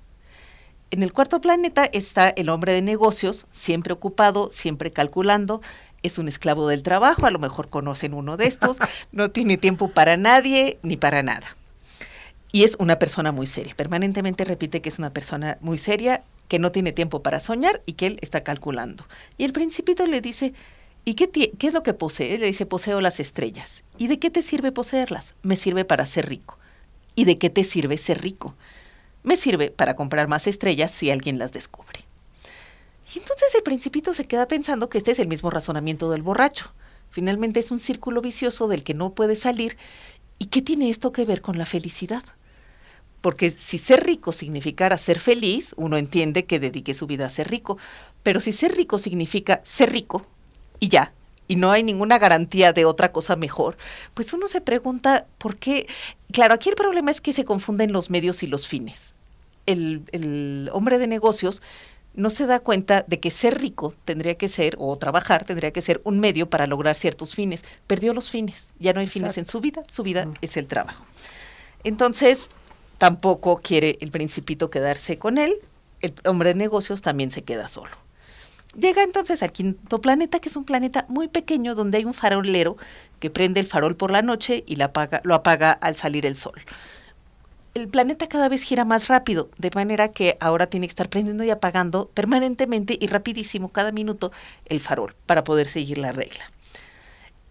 En 0.92 1.02
el 1.02 1.12
cuarto 1.12 1.40
planeta 1.40 1.84
está 1.84 2.28
el 2.28 2.48
hombre 2.48 2.72
de 2.72 2.82
negocios, 2.82 3.46
siempre 3.50 3.92
ocupado, 3.92 4.50
siempre 4.52 4.92
calculando, 4.92 5.60
es 6.04 6.18
un 6.18 6.28
esclavo 6.28 6.68
del 6.68 6.84
trabajo, 6.84 7.26
a 7.26 7.30
lo 7.32 7.40
mejor 7.40 7.68
conocen 7.68 8.14
uno 8.14 8.36
de 8.36 8.46
estos, 8.46 8.78
no 9.12 9.30
tiene 9.32 9.56
tiempo 9.56 9.90
para 9.90 10.16
nadie 10.16 10.78
ni 10.82 10.96
para 10.96 11.24
nada. 11.24 11.46
Y 12.52 12.62
es 12.62 12.76
una 12.78 13.00
persona 13.00 13.32
muy 13.32 13.48
seria, 13.48 13.74
permanentemente 13.74 14.44
repite 14.44 14.80
que 14.80 14.88
es 14.88 15.00
una 15.00 15.12
persona 15.12 15.58
muy 15.60 15.78
seria, 15.78 16.22
que 16.46 16.60
no 16.60 16.70
tiene 16.70 16.92
tiempo 16.92 17.20
para 17.20 17.40
soñar 17.40 17.82
y 17.86 17.94
que 17.94 18.06
él 18.06 18.18
está 18.22 18.42
calculando. 18.42 19.04
Y 19.36 19.44
el 19.44 19.52
principito 19.52 20.06
le 20.06 20.20
dice, 20.20 20.54
¿y 21.06 21.14
qué, 21.14 21.52
es 21.58 21.72
lo 21.72 21.84
que 21.84 21.94
posee? 21.94 22.36
Le 22.36 22.46
dice, 22.46 22.66
poseo 22.66 23.00
las 23.00 23.20
estrellas. 23.20 23.84
¿Y 23.96 24.08
de 24.08 24.18
qué 24.18 24.28
te 24.28 24.42
sirve 24.42 24.72
poseerlas? 24.72 25.36
Me 25.42 25.54
sirve 25.54 25.84
para 25.84 26.04
ser 26.04 26.28
rico. 26.28 26.58
¿Y 27.14 27.24
de 27.24 27.38
qué 27.38 27.48
te 27.48 27.62
sirve 27.62 27.96
ser 27.96 28.20
rico? 28.20 28.56
Me 29.22 29.36
sirve 29.36 29.70
para 29.70 29.94
comprar 29.94 30.26
más 30.26 30.48
estrellas 30.48 30.90
si 30.90 31.12
alguien 31.12 31.38
las 31.38 31.52
descubre. 31.52 32.00
Y 33.14 33.20
entonces 33.20 33.54
el 33.54 33.62
principito 33.62 34.14
se 34.14 34.24
queda 34.24 34.48
pensando 34.48 34.90
que 34.90 34.98
este 34.98 35.12
es 35.12 35.20
el 35.20 35.28
mismo 35.28 35.48
razonamiento 35.48 36.10
del 36.10 36.22
borracho. 36.22 36.72
Finalmente 37.08 37.60
es 37.60 37.70
un 37.70 37.78
círculo 37.78 38.20
vicioso 38.20 38.66
del 38.66 38.82
que 38.82 38.94
no 38.94 39.14
puede 39.14 39.36
salir. 39.36 39.76
¿Y 40.40 40.46
qué 40.46 40.60
tiene 40.60 40.90
esto 40.90 41.12
que 41.12 41.24
ver 41.24 41.40
con 41.40 41.56
la 41.56 41.66
felicidad? 41.66 42.24
Porque 43.20 43.50
si 43.50 43.78
ser 43.78 44.04
rico 44.04 44.32
significara 44.32 44.98
ser 44.98 45.20
feliz, 45.20 45.72
uno 45.76 45.98
entiende 45.98 46.46
que 46.46 46.58
dedique 46.58 46.94
su 46.94 47.06
vida 47.06 47.26
a 47.26 47.30
ser 47.30 47.48
rico. 47.48 47.78
Pero 48.24 48.40
si 48.40 48.52
ser 48.52 48.74
rico 48.74 48.98
significa 48.98 49.60
ser 49.64 49.92
rico 49.92 50.26
y 50.80 50.88
ya, 50.88 51.12
y 51.48 51.56
no 51.56 51.70
hay 51.70 51.82
ninguna 51.82 52.18
garantía 52.18 52.72
de 52.72 52.84
otra 52.84 53.12
cosa 53.12 53.36
mejor, 53.36 53.76
pues 54.14 54.32
uno 54.32 54.48
se 54.48 54.60
pregunta 54.60 55.26
por 55.38 55.56
qué. 55.56 55.86
Claro, 56.32 56.54
aquí 56.54 56.68
el 56.68 56.74
problema 56.76 57.10
es 57.10 57.20
que 57.20 57.32
se 57.32 57.44
confunden 57.44 57.92
los 57.92 58.10
medios 58.10 58.42
y 58.42 58.46
los 58.46 58.66
fines. 58.66 59.14
El, 59.66 60.02
el 60.12 60.70
hombre 60.72 60.98
de 60.98 61.06
negocios 61.06 61.62
no 62.14 62.30
se 62.30 62.46
da 62.46 62.60
cuenta 62.60 63.04
de 63.06 63.20
que 63.20 63.30
ser 63.30 63.60
rico 63.60 63.94
tendría 64.04 64.36
que 64.36 64.48
ser, 64.48 64.74
o 64.78 64.96
trabajar 64.96 65.44
tendría 65.44 65.70
que 65.70 65.82
ser 65.82 66.00
un 66.04 66.18
medio 66.18 66.48
para 66.48 66.66
lograr 66.66 66.96
ciertos 66.96 67.34
fines. 67.34 67.64
Perdió 67.86 68.14
los 68.14 68.30
fines, 68.30 68.72
ya 68.78 68.92
no 68.92 69.00
hay 69.00 69.06
fines 69.06 69.38
en 69.38 69.46
su 69.46 69.60
vida, 69.60 69.84
su 69.88 70.02
vida 70.02 70.26
es 70.40 70.56
el 70.56 70.66
trabajo. 70.66 71.04
Entonces, 71.84 72.48
tampoco 72.98 73.60
quiere 73.62 73.98
el 74.00 74.10
principito 74.10 74.70
quedarse 74.70 75.18
con 75.18 75.38
él, 75.38 75.54
el 76.00 76.14
hombre 76.24 76.50
de 76.50 76.54
negocios 76.56 77.02
también 77.02 77.30
se 77.30 77.42
queda 77.42 77.68
solo. 77.68 78.05
Llega 78.78 79.02
entonces 79.02 79.42
al 79.42 79.52
quinto 79.52 80.00
planeta, 80.00 80.38
que 80.38 80.50
es 80.50 80.56
un 80.56 80.64
planeta 80.64 81.06
muy 81.08 81.28
pequeño 81.28 81.74
donde 81.74 81.98
hay 81.98 82.04
un 82.04 82.12
farolero 82.12 82.76
que 83.20 83.30
prende 83.30 83.60
el 83.60 83.66
farol 83.66 83.96
por 83.96 84.10
la 84.10 84.20
noche 84.20 84.64
y 84.66 84.76
lo 84.76 84.84
apaga 85.34 85.72
al 85.72 85.96
salir 85.96 86.26
el 86.26 86.36
sol. 86.36 86.60
El 87.74 87.88
planeta 87.88 88.26
cada 88.26 88.48
vez 88.48 88.62
gira 88.62 88.84
más 88.84 89.08
rápido, 89.08 89.50
de 89.58 89.70
manera 89.74 90.08
que 90.08 90.36
ahora 90.40 90.66
tiene 90.66 90.86
que 90.86 90.90
estar 90.90 91.08
prendiendo 91.08 91.44
y 91.44 91.50
apagando 91.50 92.10
permanentemente 92.12 92.98
y 93.00 93.06
rapidísimo 93.06 93.70
cada 93.70 93.92
minuto 93.92 94.30
el 94.66 94.80
farol 94.80 95.14
para 95.24 95.44
poder 95.44 95.68
seguir 95.68 95.98
la 95.98 96.12
regla. 96.12 96.44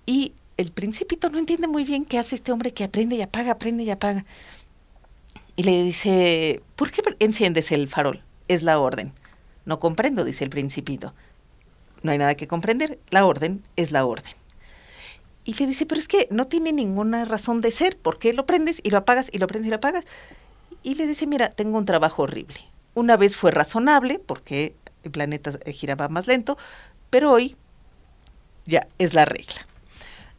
Y 0.05 0.33
el 0.57 0.71
principito 0.71 1.29
no 1.29 1.39
entiende 1.39 1.67
muy 1.67 1.83
bien 1.83 2.05
qué 2.05 2.19
hace 2.19 2.35
este 2.35 2.51
hombre 2.51 2.71
que 2.71 2.83
aprende 2.83 3.15
y 3.15 3.21
apaga, 3.21 3.51
aprende 3.51 3.83
y 3.83 3.89
apaga. 3.89 4.25
Y 5.55 5.63
le 5.63 5.83
dice, 5.83 6.61
¿por 6.75 6.91
qué 6.91 7.01
enciendes 7.19 7.71
el 7.71 7.87
farol? 7.87 8.23
Es 8.47 8.61
la 8.61 8.79
orden. 8.79 9.13
No 9.65 9.79
comprendo, 9.79 10.23
dice 10.23 10.43
el 10.43 10.49
principito. 10.49 11.13
No 12.03 12.11
hay 12.11 12.17
nada 12.17 12.35
que 12.35 12.47
comprender, 12.47 12.99
la 13.09 13.25
orden 13.25 13.63
es 13.75 13.91
la 13.91 14.05
orden. 14.05 14.33
Y 15.43 15.53
le 15.55 15.67
dice, 15.67 15.85
pero 15.85 15.99
es 15.99 16.07
que 16.07 16.27
no 16.31 16.47
tiene 16.47 16.71
ninguna 16.71 17.25
razón 17.25 17.61
de 17.61 17.71
ser, 17.71 17.97
¿por 17.97 18.19
qué 18.19 18.33
lo 18.33 18.45
prendes 18.45 18.79
y 18.83 18.89
lo 18.89 18.99
apagas 18.99 19.29
y 19.31 19.37
lo 19.37 19.47
prendes 19.47 19.67
y 19.67 19.71
lo 19.71 19.77
apagas? 19.77 20.05
Y 20.83 20.95
le 20.95 21.07
dice, 21.07 21.27
mira, 21.27 21.49
tengo 21.49 21.77
un 21.77 21.85
trabajo 21.85 22.23
horrible. 22.23 22.57
Una 22.93 23.17
vez 23.17 23.35
fue 23.35 23.51
razonable 23.51 24.19
porque 24.19 24.75
el 25.03 25.11
planeta 25.11 25.51
eh, 25.65 25.73
giraba 25.73 26.07
más 26.09 26.27
lento, 26.27 26.57
pero 27.09 27.31
hoy 27.31 27.55
ya 28.65 28.87
es 28.97 29.13
la 29.13 29.25
regla. 29.25 29.65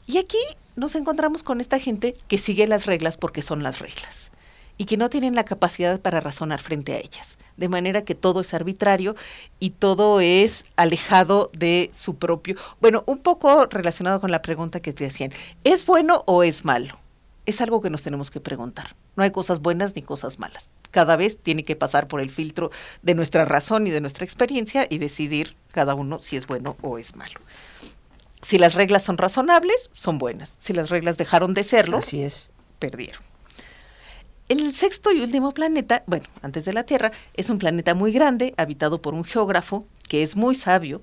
Y 0.06 0.18
aquí 0.18 0.38
nos 0.76 0.94
encontramos 0.94 1.42
con 1.42 1.60
esta 1.60 1.78
gente 1.78 2.16
que 2.28 2.38
sigue 2.38 2.66
las 2.66 2.86
reglas 2.86 3.16
porque 3.16 3.42
son 3.42 3.62
las 3.62 3.80
reglas 3.80 4.30
y 4.78 4.84
que 4.84 4.96
no 4.96 5.08
tienen 5.08 5.34
la 5.34 5.44
capacidad 5.44 6.00
para 6.00 6.20
razonar 6.20 6.60
frente 6.60 6.92
a 6.94 6.98
ellas. 6.98 7.38
De 7.56 7.68
manera 7.68 8.04
que 8.04 8.14
todo 8.14 8.40
es 8.40 8.54
arbitrario 8.54 9.16
y 9.58 9.70
todo 9.70 10.20
es 10.20 10.66
alejado 10.76 11.50
de 11.52 11.90
su 11.92 12.16
propio... 12.16 12.56
Bueno, 12.80 13.02
un 13.06 13.18
poco 13.18 13.66
relacionado 13.66 14.20
con 14.20 14.30
la 14.30 14.42
pregunta 14.42 14.80
que 14.80 14.92
te 14.92 15.06
hacían, 15.06 15.32
¿es 15.64 15.86
bueno 15.86 16.22
o 16.26 16.42
es 16.42 16.64
malo? 16.64 16.98
es 17.46 17.60
algo 17.60 17.80
que 17.80 17.90
nos 17.90 18.02
tenemos 18.02 18.30
que 18.30 18.40
preguntar. 18.40 18.94
No 19.14 19.22
hay 19.22 19.30
cosas 19.30 19.60
buenas 19.60 19.94
ni 19.94 20.02
cosas 20.02 20.38
malas. 20.38 20.68
Cada 20.90 21.16
vez 21.16 21.38
tiene 21.38 21.64
que 21.64 21.76
pasar 21.76 22.08
por 22.08 22.20
el 22.20 22.28
filtro 22.28 22.70
de 23.02 23.14
nuestra 23.14 23.44
razón 23.44 23.86
y 23.86 23.90
de 23.90 24.00
nuestra 24.00 24.24
experiencia 24.24 24.86
y 24.90 24.98
decidir 24.98 25.56
cada 25.70 25.94
uno 25.94 26.18
si 26.18 26.36
es 26.36 26.46
bueno 26.46 26.76
o 26.82 26.98
es 26.98 27.14
malo. 27.16 27.40
Si 28.42 28.58
las 28.58 28.74
reglas 28.74 29.04
son 29.04 29.16
razonables, 29.16 29.90
son 29.94 30.18
buenas. 30.18 30.56
Si 30.58 30.72
las 30.72 30.90
reglas 30.90 31.16
dejaron 31.16 31.54
de 31.54 31.64
serlo, 31.64 31.98
Así 31.98 32.22
es. 32.22 32.50
perdieron. 32.78 33.22
El 34.48 34.72
sexto 34.72 35.10
y 35.10 35.20
último 35.20 35.50
planeta, 35.50 36.04
bueno, 36.06 36.26
antes 36.40 36.64
de 36.64 36.72
la 36.72 36.84
Tierra, 36.84 37.10
es 37.34 37.50
un 37.50 37.58
planeta 37.58 37.94
muy 37.94 38.12
grande, 38.12 38.54
habitado 38.56 39.02
por 39.02 39.12
un 39.12 39.24
geógrafo 39.24 39.86
que 40.08 40.22
es 40.22 40.36
muy 40.36 40.54
sabio. 40.54 41.02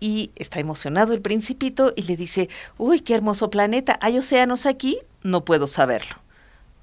Y 0.00 0.32
está 0.36 0.60
emocionado 0.60 1.14
el 1.14 1.22
principito 1.22 1.94
y 1.96 2.02
le 2.02 2.16
dice, 2.16 2.50
uy, 2.76 3.00
qué 3.00 3.14
hermoso 3.14 3.48
planeta, 3.48 3.98
¿hay 4.02 4.18
océanos 4.18 4.66
aquí? 4.66 4.98
No 5.22 5.46
puedo 5.46 5.66
saberlo. 5.66 6.16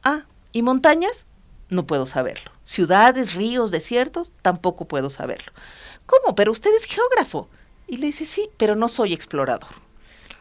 Ah, 0.03 0.23
¿y 0.53 0.63
montañas? 0.63 1.25
No 1.69 1.85
puedo 1.85 2.07
saberlo. 2.07 2.49
¿Ciudades, 2.63 3.35
ríos, 3.35 3.69
desiertos? 3.69 4.33
Tampoco 4.41 4.85
puedo 4.85 5.11
saberlo. 5.11 5.51
¿Cómo? 6.07 6.33
Pero 6.33 6.51
usted 6.51 6.71
es 6.75 6.85
geógrafo. 6.85 7.47
Y 7.85 7.97
le 7.97 8.07
dice, 8.07 8.25
sí, 8.25 8.49
pero 8.57 8.75
no 8.75 8.89
soy 8.89 9.13
explorador. 9.13 9.69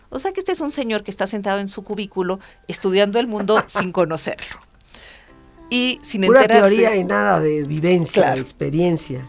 O 0.08 0.18
sea 0.18 0.32
que 0.32 0.40
este 0.40 0.52
es 0.52 0.60
un 0.60 0.72
señor 0.72 1.04
que 1.04 1.10
está 1.10 1.26
sentado 1.26 1.58
en 1.58 1.68
su 1.68 1.84
cubículo 1.84 2.40
estudiando 2.66 3.18
el 3.18 3.26
mundo 3.26 3.62
sin 3.66 3.92
conocerlo. 3.92 4.58
Y 5.70 5.98
sin 6.02 6.22
Pura 6.22 6.42
enterarse. 6.42 6.76
teoría 6.76 6.96
y 6.96 7.04
nada 7.04 7.40
de 7.40 7.62
vivencia, 7.64 8.22
Claro. 8.22 8.37
de 8.37 8.42
experiencia. 8.42 9.28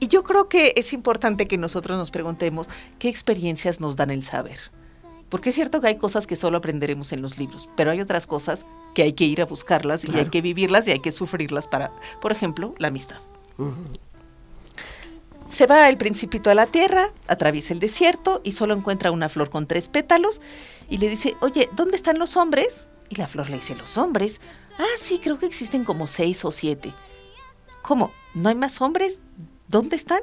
Y 0.00 0.08
yo 0.08 0.22
creo 0.24 0.48
que 0.48 0.72
es 0.76 0.92
importante 0.92 1.46
que 1.46 1.58
nosotros 1.58 1.98
nos 1.98 2.10
preguntemos 2.10 2.68
qué 2.98 3.08
experiencias 3.08 3.80
nos 3.80 3.96
dan 3.96 4.10
el 4.10 4.24
saber. 4.24 4.58
Porque 5.28 5.50
es 5.50 5.54
cierto 5.54 5.80
que 5.80 5.86
hay 5.88 5.96
cosas 5.96 6.26
que 6.26 6.34
solo 6.34 6.58
aprenderemos 6.58 7.12
en 7.12 7.22
los 7.22 7.38
libros, 7.38 7.68
pero 7.76 7.92
hay 7.92 8.00
otras 8.00 8.26
cosas 8.26 8.66
que 8.94 9.02
hay 9.02 9.12
que 9.12 9.24
ir 9.24 9.40
a 9.42 9.44
buscarlas 9.44 10.04
y 10.04 10.16
hay 10.16 10.24
que 10.26 10.40
vivirlas 10.42 10.88
y 10.88 10.90
hay 10.90 10.98
que 10.98 11.12
sufrirlas 11.12 11.68
para, 11.68 11.92
por 12.20 12.32
ejemplo, 12.32 12.74
la 12.78 12.88
amistad. 12.88 13.18
Se 15.46 15.66
va 15.66 15.88
el 15.88 15.96
principito 15.96 16.50
a 16.50 16.54
la 16.54 16.66
tierra, 16.66 17.10
atraviesa 17.28 17.72
el 17.74 17.80
desierto 17.80 18.40
y 18.42 18.52
solo 18.52 18.74
encuentra 18.74 19.10
una 19.10 19.28
flor 19.28 19.50
con 19.50 19.66
tres 19.66 19.88
pétalos 19.88 20.40
y 20.88 20.98
le 20.98 21.08
dice, 21.08 21.36
oye, 21.40 21.68
¿dónde 21.76 21.96
están 21.96 22.18
los 22.18 22.36
hombres? 22.36 22.88
Y 23.08 23.16
la 23.16 23.26
flor 23.28 23.50
le 23.50 23.56
dice, 23.56 23.74
¿los 23.76 23.98
hombres? 23.98 24.40
Ah, 24.80 24.96
sí, 24.96 25.18
creo 25.18 25.38
que 25.38 25.44
existen 25.44 25.84
como 25.84 26.06
seis 26.06 26.42
o 26.46 26.50
siete. 26.50 26.94
¿Cómo? 27.82 28.12
¿No 28.32 28.48
hay 28.48 28.54
más 28.54 28.80
hombres? 28.80 29.20
¿Dónde 29.68 29.94
están? 29.94 30.22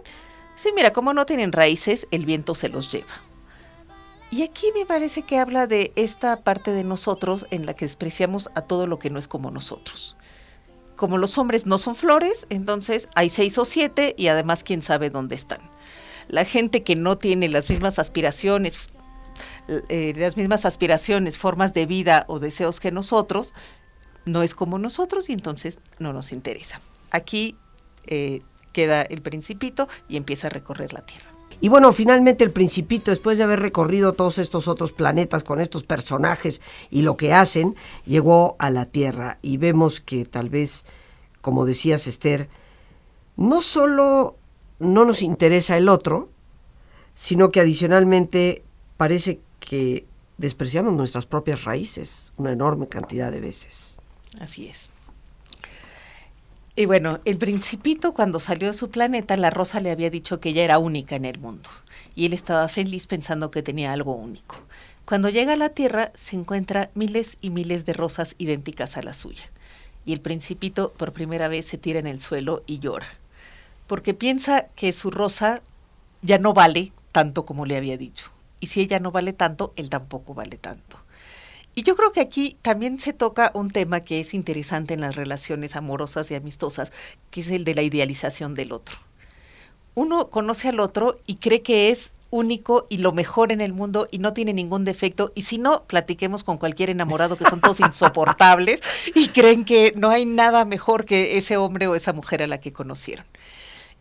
Sí, 0.56 0.70
mira, 0.76 0.92
como 0.92 1.14
no 1.14 1.28
tienen 1.28 1.52
raíces, 1.52 2.08
el 2.10 2.26
viento 2.26 2.56
se 2.56 2.68
los 2.68 2.92
lleva. 2.92 3.14
Y 4.32 4.42
aquí 4.42 4.66
me 4.76 4.88
parece 4.88 5.22
que 5.22 5.38
habla 5.38 5.68
de 5.68 5.94
esta 5.96 6.42
parte 6.42 6.72
de 6.72 6.84
nosotros 6.84 7.46
en 7.52 7.68
la 7.68 7.76
que 7.76 7.86
despreciamos 7.86 8.50
a 8.56 8.62
todo 8.62 8.88
lo 8.88 8.98
que 8.98 9.12
no 9.12 9.20
es 9.20 9.28
como 9.28 9.52
nosotros. 9.52 10.18
Como 10.96 11.20
los 11.20 11.38
hombres 11.38 11.68
no 11.68 11.78
son 11.78 11.96
flores, 11.96 12.48
entonces 12.50 13.10
hay 13.14 13.30
seis 13.30 13.60
o 13.60 13.66
siete 13.66 14.16
y 14.18 14.30
además 14.30 14.64
quién 14.64 14.82
sabe 14.82 15.12
dónde 15.12 15.36
están. 15.36 15.60
La 16.30 16.46
gente 16.46 16.82
que 16.82 16.96
no 16.96 17.20
tiene 17.20 17.48
las 17.48 17.70
mismas 17.70 18.00
aspiraciones, 18.00 18.90
eh, 19.68 20.14
las 20.18 20.36
mismas 20.36 20.66
aspiraciones, 20.66 21.38
formas 21.38 21.76
de 21.76 21.86
vida 21.86 22.26
o 22.28 22.40
deseos 22.40 22.80
que 22.80 22.92
nosotros, 22.92 23.54
no 24.28 24.44
es 24.44 24.54
como 24.54 24.78
nosotros 24.78 25.30
y 25.30 25.34
entonces 25.34 25.80
no 26.00 26.14
nos 26.14 26.32
interesa. 26.32 26.82
Aquí 27.12 27.56
eh, 28.06 28.42
queda 28.74 29.02
el 29.02 29.22
principito 29.22 29.88
y 30.08 30.18
empieza 30.18 30.48
a 30.48 30.50
recorrer 30.50 30.94
la 30.94 31.02
Tierra. 31.02 31.32
Y 31.60 31.70
bueno, 31.70 31.92
finalmente 31.92 32.44
el 32.44 32.52
principito, 32.52 33.10
después 33.10 33.40
de 33.40 33.44
haber 33.44 33.60
recorrido 33.60 34.14
todos 34.14 34.38
estos 34.38 34.68
otros 34.68 34.92
planetas 34.92 35.44
con 35.44 35.60
estos 35.60 35.84
personajes 35.84 36.62
y 36.92 37.02
lo 37.02 37.18
que 37.18 37.34
hacen, 37.34 37.76
llegó 38.06 38.56
a 38.60 38.70
la 38.70 38.86
Tierra 38.86 39.40
y 39.42 39.58
vemos 39.58 40.00
que 40.00 40.26
tal 40.26 40.50
vez, 40.50 40.86
como 41.42 41.66
decías 41.66 42.06
Esther, 42.06 42.48
no 43.36 43.62
solo 43.62 44.38
no 44.80 45.06
nos 45.06 45.24
interesa 45.24 45.78
el 45.78 45.90
otro, 45.90 46.30
sino 47.16 47.50
que 47.50 47.62
adicionalmente 47.62 48.64
parece 48.98 49.40
que 49.60 50.06
despreciamos 50.38 50.94
nuestras 50.94 51.26
propias 51.26 51.64
raíces 51.64 52.34
una 52.38 52.52
enorme 52.52 52.88
cantidad 52.88 53.32
de 53.32 53.40
veces. 53.40 54.00
Así 54.40 54.68
es. 54.68 54.92
Y 56.76 56.86
bueno, 56.86 57.20
el 57.26 57.40
principito 57.40 58.14
cuando 58.14 58.40
salió 58.40 58.68
de 58.68 58.78
su 58.78 58.92
planeta, 58.92 59.36
la 59.36 59.50
rosa 59.50 59.80
le 59.80 59.90
había 59.90 60.12
dicho 60.12 60.40
que 60.40 60.50
ella 60.50 60.64
era 60.64 60.78
única 60.78 61.16
en 61.16 61.26
el 61.26 61.40
mundo. 61.40 61.70
Y 62.16 62.28
él 62.28 62.34
estaba 62.34 62.68
feliz 62.70 63.08
pensando 63.08 63.50
que 63.50 63.64
tenía 63.64 63.94
algo 63.94 64.14
único. 64.14 64.60
Cuando 65.04 65.30
llega 65.30 65.54
a 65.54 65.56
la 65.58 65.70
Tierra, 65.70 66.12
se 66.14 66.36
encuentra 66.36 66.92
miles 66.94 67.38
y 67.42 67.50
miles 67.50 67.86
de 67.86 67.94
rosas 67.94 68.36
idénticas 68.38 68.96
a 68.96 69.02
la 69.02 69.14
suya. 69.14 69.50
Y 70.06 70.14
el 70.14 70.22
principito 70.22 70.94
por 70.94 71.14
primera 71.14 71.48
vez 71.48 71.66
se 71.66 71.80
tira 71.80 72.00
en 72.00 72.08
el 72.08 72.22
suelo 72.22 72.62
y 72.68 72.78
llora. 72.78 73.08
Porque 73.88 74.14
piensa 74.14 74.68
que 74.76 74.92
su 74.92 75.10
rosa 75.10 75.64
ya 76.22 76.38
no 76.38 76.54
vale 76.54 76.92
tanto 77.12 77.46
como 77.46 77.66
le 77.66 77.78
había 77.78 77.98
dicho. 77.98 78.30
Y 78.60 78.68
si 78.68 78.82
ella 78.82 79.00
no 79.00 79.12
vale 79.12 79.34
tanto, 79.34 79.74
él 79.78 79.90
tampoco 79.90 80.36
vale 80.36 80.58
tanto. 80.58 81.00
Y 81.78 81.84
yo 81.84 81.96
creo 81.96 82.12
que 82.12 82.22
aquí 82.22 82.58
también 82.64 82.98
se 82.98 83.14
toca 83.14 83.52
un 83.54 83.70
tema 83.70 84.00
que 84.00 84.20
es 84.20 84.34
interesante 84.34 84.96
en 84.96 85.02
las 85.02 85.16
relaciones 85.16 85.76
amorosas 85.76 86.32
y 86.32 86.34
amistosas, 86.34 86.92
que 87.30 87.42
es 87.42 87.52
el 87.52 87.66
de 87.66 87.76
la 87.76 87.84
idealización 87.84 88.56
del 88.56 88.72
otro. 88.72 88.98
Uno 89.94 90.32
conoce 90.32 90.70
al 90.70 90.80
otro 90.80 91.18
y 91.28 91.36
cree 91.36 91.62
que 91.62 91.92
es 91.92 92.14
único 92.32 92.88
y 92.90 92.98
lo 92.98 93.12
mejor 93.12 93.52
en 93.52 93.62
el 93.62 93.74
mundo 93.74 94.08
y 94.10 94.18
no 94.18 94.34
tiene 94.34 94.54
ningún 94.54 94.86
defecto. 94.86 95.32
Y 95.36 95.44
si 95.44 95.60
no, 95.60 95.84
platiquemos 95.84 96.44
con 96.44 96.58
cualquier 96.58 96.90
enamorado 96.90 97.38
que 97.38 97.46
son 97.46 97.62
todos 97.62 97.80
insoportables 97.86 98.82
y 99.14 99.28
creen 99.28 99.64
que 99.64 99.94
no 99.96 100.10
hay 100.10 100.26
nada 100.26 100.66
mejor 100.66 101.06
que 101.06 101.38
ese 101.38 101.58
hombre 101.58 101.86
o 101.86 101.94
esa 101.94 102.12
mujer 102.12 102.42
a 102.42 102.48
la 102.48 102.60
que 102.60 102.74
conocieron. 102.74 103.28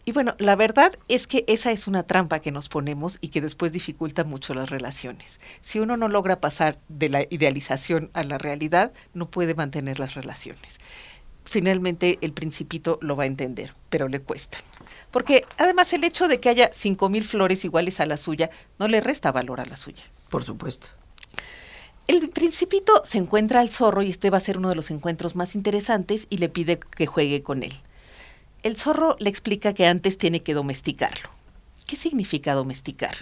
Y 0.08 0.12
bueno, 0.12 0.36
la 0.38 0.54
verdad 0.54 0.96
es 1.08 1.26
que 1.26 1.44
esa 1.48 1.72
es 1.72 1.88
una 1.88 2.04
trampa 2.04 2.38
que 2.38 2.52
nos 2.52 2.68
ponemos 2.68 3.18
y 3.20 3.28
que 3.28 3.40
después 3.40 3.72
dificulta 3.72 4.22
mucho 4.22 4.54
las 4.54 4.70
relaciones. 4.70 5.40
Si 5.60 5.80
uno 5.80 5.96
no 5.96 6.06
logra 6.06 6.40
pasar 6.40 6.78
de 6.88 7.08
la 7.08 7.22
idealización 7.28 8.08
a 8.14 8.22
la 8.22 8.38
realidad, 8.38 8.92
no 9.14 9.28
puede 9.28 9.56
mantener 9.56 9.98
las 9.98 10.14
relaciones. 10.14 10.78
Finalmente 11.44 12.18
el 12.20 12.32
principito 12.32 13.00
lo 13.02 13.16
va 13.16 13.24
a 13.24 13.26
entender, 13.26 13.74
pero 13.90 14.06
le 14.06 14.20
cuesta. 14.20 14.58
Porque 15.10 15.44
además 15.58 15.92
el 15.92 16.04
hecho 16.04 16.28
de 16.28 16.38
que 16.38 16.50
haya 16.50 16.70
5.000 16.70 17.24
flores 17.24 17.64
iguales 17.64 17.98
a 17.98 18.06
la 18.06 18.16
suya 18.16 18.48
no 18.78 18.86
le 18.86 19.00
resta 19.00 19.32
valor 19.32 19.60
a 19.60 19.64
la 19.64 19.76
suya. 19.76 20.04
Por 20.30 20.44
supuesto. 20.44 20.86
El 22.06 22.28
principito 22.28 23.02
se 23.04 23.18
encuentra 23.18 23.58
al 23.58 23.68
zorro 23.68 24.02
y 24.02 24.10
este 24.10 24.30
va 24.30 24.38
a 24.38 24.40
ser 24.40 24.58
uno 24.58 24.68
de 24.68 24.76
los 24.76 24.92
encuentros 24.92 25.34
más 25.34 25.56
interesantes 25.56 26.28
y 26.30 26.38
le 26.38 26.48
pide 26.48 26.78
que 26.78 27.06
juegue 27.06 27.42
con 27.42 27.64
él. 27.64 27.72
El 28.62 28.76
zorro 28.76 29.16
le 29.18 29.30
explica 29.30 29.72
que 29.72 29.86
antes 29.86 30.18
tiene 30.18 30.40
que 30.40 30.54
domesticarlo. 30.54 31.30
¿Qué 31.86 31.96
significa 31.96 32.54
domesticar? 32.54 33.14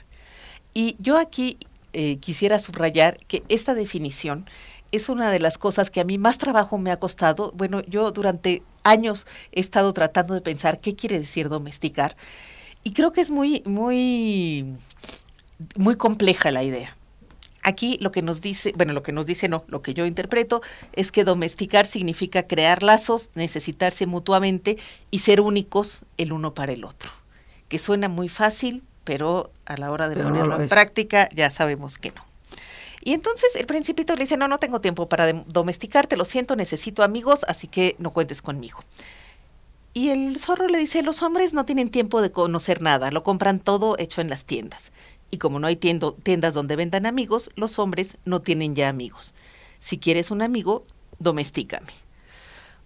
Y 0.72 0.96
yo 0.98 1.18
aquí 1.18 1.58
eh, 1.92 2.16
quisiera 2.18 2.58
subrayar 2.58 3.18
que 3.26 3.44
esta 3.48 3.74
definición 3.74 4.46
es 4.90 5.08
una 5.08 5.30
de 5.30 5.40
las 5.40 5.58
cosas 5.58 5.90
que 5.90 6.00
a 6.00 6.04
mí 6.04 6.18
más 6.18 6.38
trabajo 6.38 6.78
me 6.78 6.90
ha 6.90 6.98
costado. 6.98 7.52
Bueno, 7.56 7.82
yo 7.86 8.10
durante 8.10 8.62
años 8.82 9.26
he 9.52 9.60
estado 9.60 9.92
tratando 9.92 10.34
de 10.34 10.40
pensar 10.40 10.80
qué 10.80 10.94
quiere 10.94 11.18
decir 11.18 11.48
domesticar 11.48 12.16
y 12.84 12.92
creo 12.92 13.12
que 13.12 13.20
es 13.20 13.30
muy, 13.30 13.62
muy, 13.64 14.76
muy 15.76 15.96
compleja 15.96 16.50
la 16.50 16.62
idea. 16.62 16.96
Aquí 17.64 17.96
lo 18.00 18.12
que 18.12 18.20
nos 18.20 18.42
dice, 18.42 18.72
bueno, 18.76 18.92
lo 18.92 19.02
que 19.02 19.10
nos 19.10 19.24
dice 19.24 19.48
no, 19.48 19.64
lo 19.68 19.80
que 19.80 19.94
yo 19.94 20.04
interpreto 20.04 20.60
es 20.92 21.10
que 21.10 21.24
domesticar 21.24 21.86
significa 21.86 22.46
crear 22.46 22.82
lazos, 22.82 23.30
necesitarse 23.34 24.06
mutuamente 24.06 24.76
y 25.10 25.20
ser 25.20 25.40
únicos 25.40 26.02
el 26.18 26.32
uno 26.32 26.52
para 26.52 26.72
el 26.72 26.84
otro. 26.84 27.10
Que 27.68 27.78
suena 27.78 28.08
muy 28.08 28.28
fácil, 28.28 28.82
pero 29.02 29.50
a 29.64 29.78
la 29.78 29.90
hora 29.90 30.10
de 30.10 30.16
Pero 30.16 30.28
ponerlo 30.28 30.56
lo 30.56 30.62
en 30.62 30.68
práctica 30.68 31.30
ya 31.34 31.48
sabemos 31.48 31.96
que 31.96 32.10
no. 32.10 32.22
Y 33.02 33.14
entonces 33.14 33.56
el 33.56 33.64
principito 33.66 34.14
le 34.14 34.22
dice, 34.24 34.36
no, 34.36 34.46
no 34.46 34.58
tengo 34.58 34.82
tiempo 34.82 35.08
para 35.08 35.32
domesticarte, 35.32 36.18
lo 36.18 36.26
siento, 36.26 36.56
necesito 36.56 37.02
amigos, 37.02 37.44
así 37.48 37.66
que 37.66 37.96
no 37.98 38.12
cuentes 38.12 38.42
conmigo. 38.42 38.80
Y 39.92 40.10
el 40.10 40.38
zorro 40.40 40.66
le 40.66 40.78
dice, 40.78 41.02
los 41.02 41.22
hombres 41.22 41.54
no 41.54 41.64
tienen 41.64 41.88
tiempo 41.88 42.20
de 42.20 42.32
conocer 42.32 42.82
nada, 42.82 43.10
lo 43.10 43.22
compran 43.22 43.60
todo 43.60 43.96
hecho 43.98 44.20
en 44.20 44.28
las 44.28 44.44
tiendas. 44.44 44.90
Y 45.34 45.38
como 45.38 45.58
no 45.58 45.66
hay 45.66 45.74
tiendo- 45.74 46.12
tiendas 46.22 46.54
donde 46.54 46.76
vendan 46.76 47.06
amigos, 47.06 47.50
los 47.56 47.80
hombres 47.80 48.18
no 48.24 48.40
tienen 48.40 48.76
ya 48.76 48.88
amigos. 48.88 49.34
Si 49.80 49.98
quieres 49.98 50.30
un 50.30 50.42
amigo, 50.42 50.84
domestícame. 51.18 51.90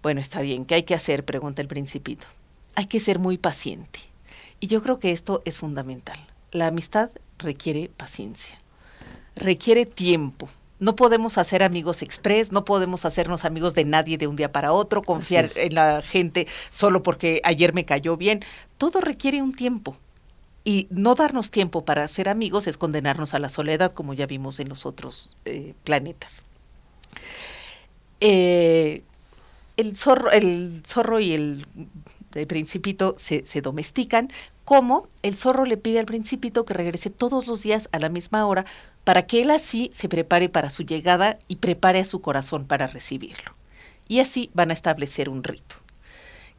Bueno, 0.02 0.18
está 0.22 0.40
bien, 0.40 0.64
¿qué 0.64 0.76
hay 0.76 0.84
que 0.84 0.94
hacer? 0.94 1.26
pregunta 1.26 1.60
el 1.60 1.68
principito. 1.68 2.26
Hay 2.74 2.86
que 2.86 3.00
ser 3.00 3.18
muy 3.18 3.36
paciente. 3.36 3.98
Y 4.60 4.68
yo 4.68 4.82
creo 4.82 4.98
que 4.98 5.10
esto 5.12 5.42
es 5.44 5.58
fundamental. 5.58 6.16
La 6.50 6.68
amistad 6.68 7.10
requiere 7.36 7.90
paciencia, 7.94 8.54
requiere 9.36 9.84
tiempo. 9.84 10.48
No 10.78 10.96
podemos 10.96 11.36
hacer 11.36 11.62
amigos 11.62 12.00
express, 12.00 12.50
no 12.50 12.64
podemos 12.64 13.04
hacernos 13.04 13.44
amigos 13.44 13.74
de 13.74 13.84
nadie 13.84 14.16
de 14.16 14.26
un 14.26 14.36
día 14.36 14.52
para 14.52 14.72
otro, 14.72 15.02
confiar 15.02 15.50
en 15.56 15.74
la 15.74 16.00
gente 16.00 16.46
solo 16.70 17.02
porque 17.02 17.42
ayer 17.44 17.74
me 17.74 17.84
cayó 17.84 18.16
bien. 18.16 18.40
Todo 18.78 19.02
requiere 19.02 19.42
un 19.42 19.52
tiempo. 19.52 19.96
Y 20.68 20.86
no 20.90 21.14
darnos 21.14 21.50
tiempo 21.50 21.86
para 21.86 22.06
ser 22.08 22.28
amigos 22.28 22.66
es 22.66 22.76
condenarnos 22.76 23.32
a 23.32 23.38
la 23.38 23.48
soledad, 23.48 23.94
como 23.94 24.12
ya 24.12 24.26
vimos 24.26 24.60
en 24.60 24.68
los 24.68 24.84
otros 24.84 25.34
eh, 25.46 25.72
planetas. 25.82 26.44
eh, 28.20 29.02
el, 29.78 29.96
zorro, 29.96 30.30
el 30.30 30.82
zorro 30.84 31.20
y 31.20 31.32
el, 31.32 31.66
principito 32.46 33.14
se, 33.16 33.46
se 33.46 33.62
domestican, 33.62 34.30
como 34.66 35.08
el 35.22 35.36
zorro 35.36 35.64
le 35.64 35.78
pide 35.78 36.00
al 36.00 36.04
principito 36.04 36.66
que 36.66 36.74
regrese 36.74 37.08
todos 37.08 37.46
los 37.46 37.62
días 37.62 37.88
a 37.92 37.98
la 37.98 38.10
misma 38.10 38.44
hora 38.44 38.66
para 39.04 39.26
que 39.26 39.40
él 39.40 39.50
así 39.50 39.90
se 39.94 40.10
prepare 40.10 40.50
para 40.50 40.68
su 40.68 40.82
llegada 40.82 41.38
y 41.48 41.56
prepare 41.56 42.00
a 42.00 42.04
su 42.04 42.20
corazón 42.20 42.66
para 42.66 42.88
recibirlo. 42.88 43.54
Y 44.06 44.20
así 44.20 44.50
van 44.52 44.70
a 44.70 44.74
establecer 44.74 45.30
un 45.30 45.44
rito 45.44 45.76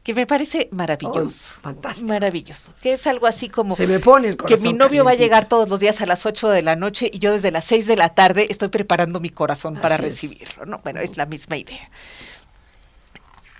que 0.02 0.14
me 0.14 0.26
parece 0.26 0.68
maravilloso. 0.72 1.54
fantástico. 1.60 2.08
Maravilloso. 2.08 2.72
Que 2.80 2.94
es 2.94 3.06
algo 3.06 3.26
así 3.26 3.48
como 3.48 3.76
Se 3.76 3.86
me 3.86 4.00
pone 4.00 4.28
el 4.28 4.36
que 4.36 4.44
corazón. 4.44 4.62
mi 4.66 4.72
novio 4.72 5.04
va 5.04 5.10
a 5.10 5.14
llegar 5.14 5.46
todos 5.46 5.68
los 5.68 5.80
días 5.80 6.00
a 6.00 6.06
las 6.06 6.24
8 6.24 6.48
de 6.48 6.62
la 6.62 6.74
noche 6.76 7.10
y 7.12 7.18
yo 7.18 7.32
desde 7.32 7.50
las 7.50 7.64
6 7.66 7.86
de 7.86 7.96
la 7.96 8.08
tarde 8.14 8.46
estoy 8.50 8.68
preparando 8.68 9.20
mi 9.20 9.30
corazón 9.30 9.76
para 9.76 9.96
Así 9.96 10.04
recibirlo, 10.04 10.64
¿no? 10.66 10.78
Bueno, 10.82 11.00
es 11.00 11.16
la 11.16 11.26
misma 11.26 11.56
idea. 11.58 11.90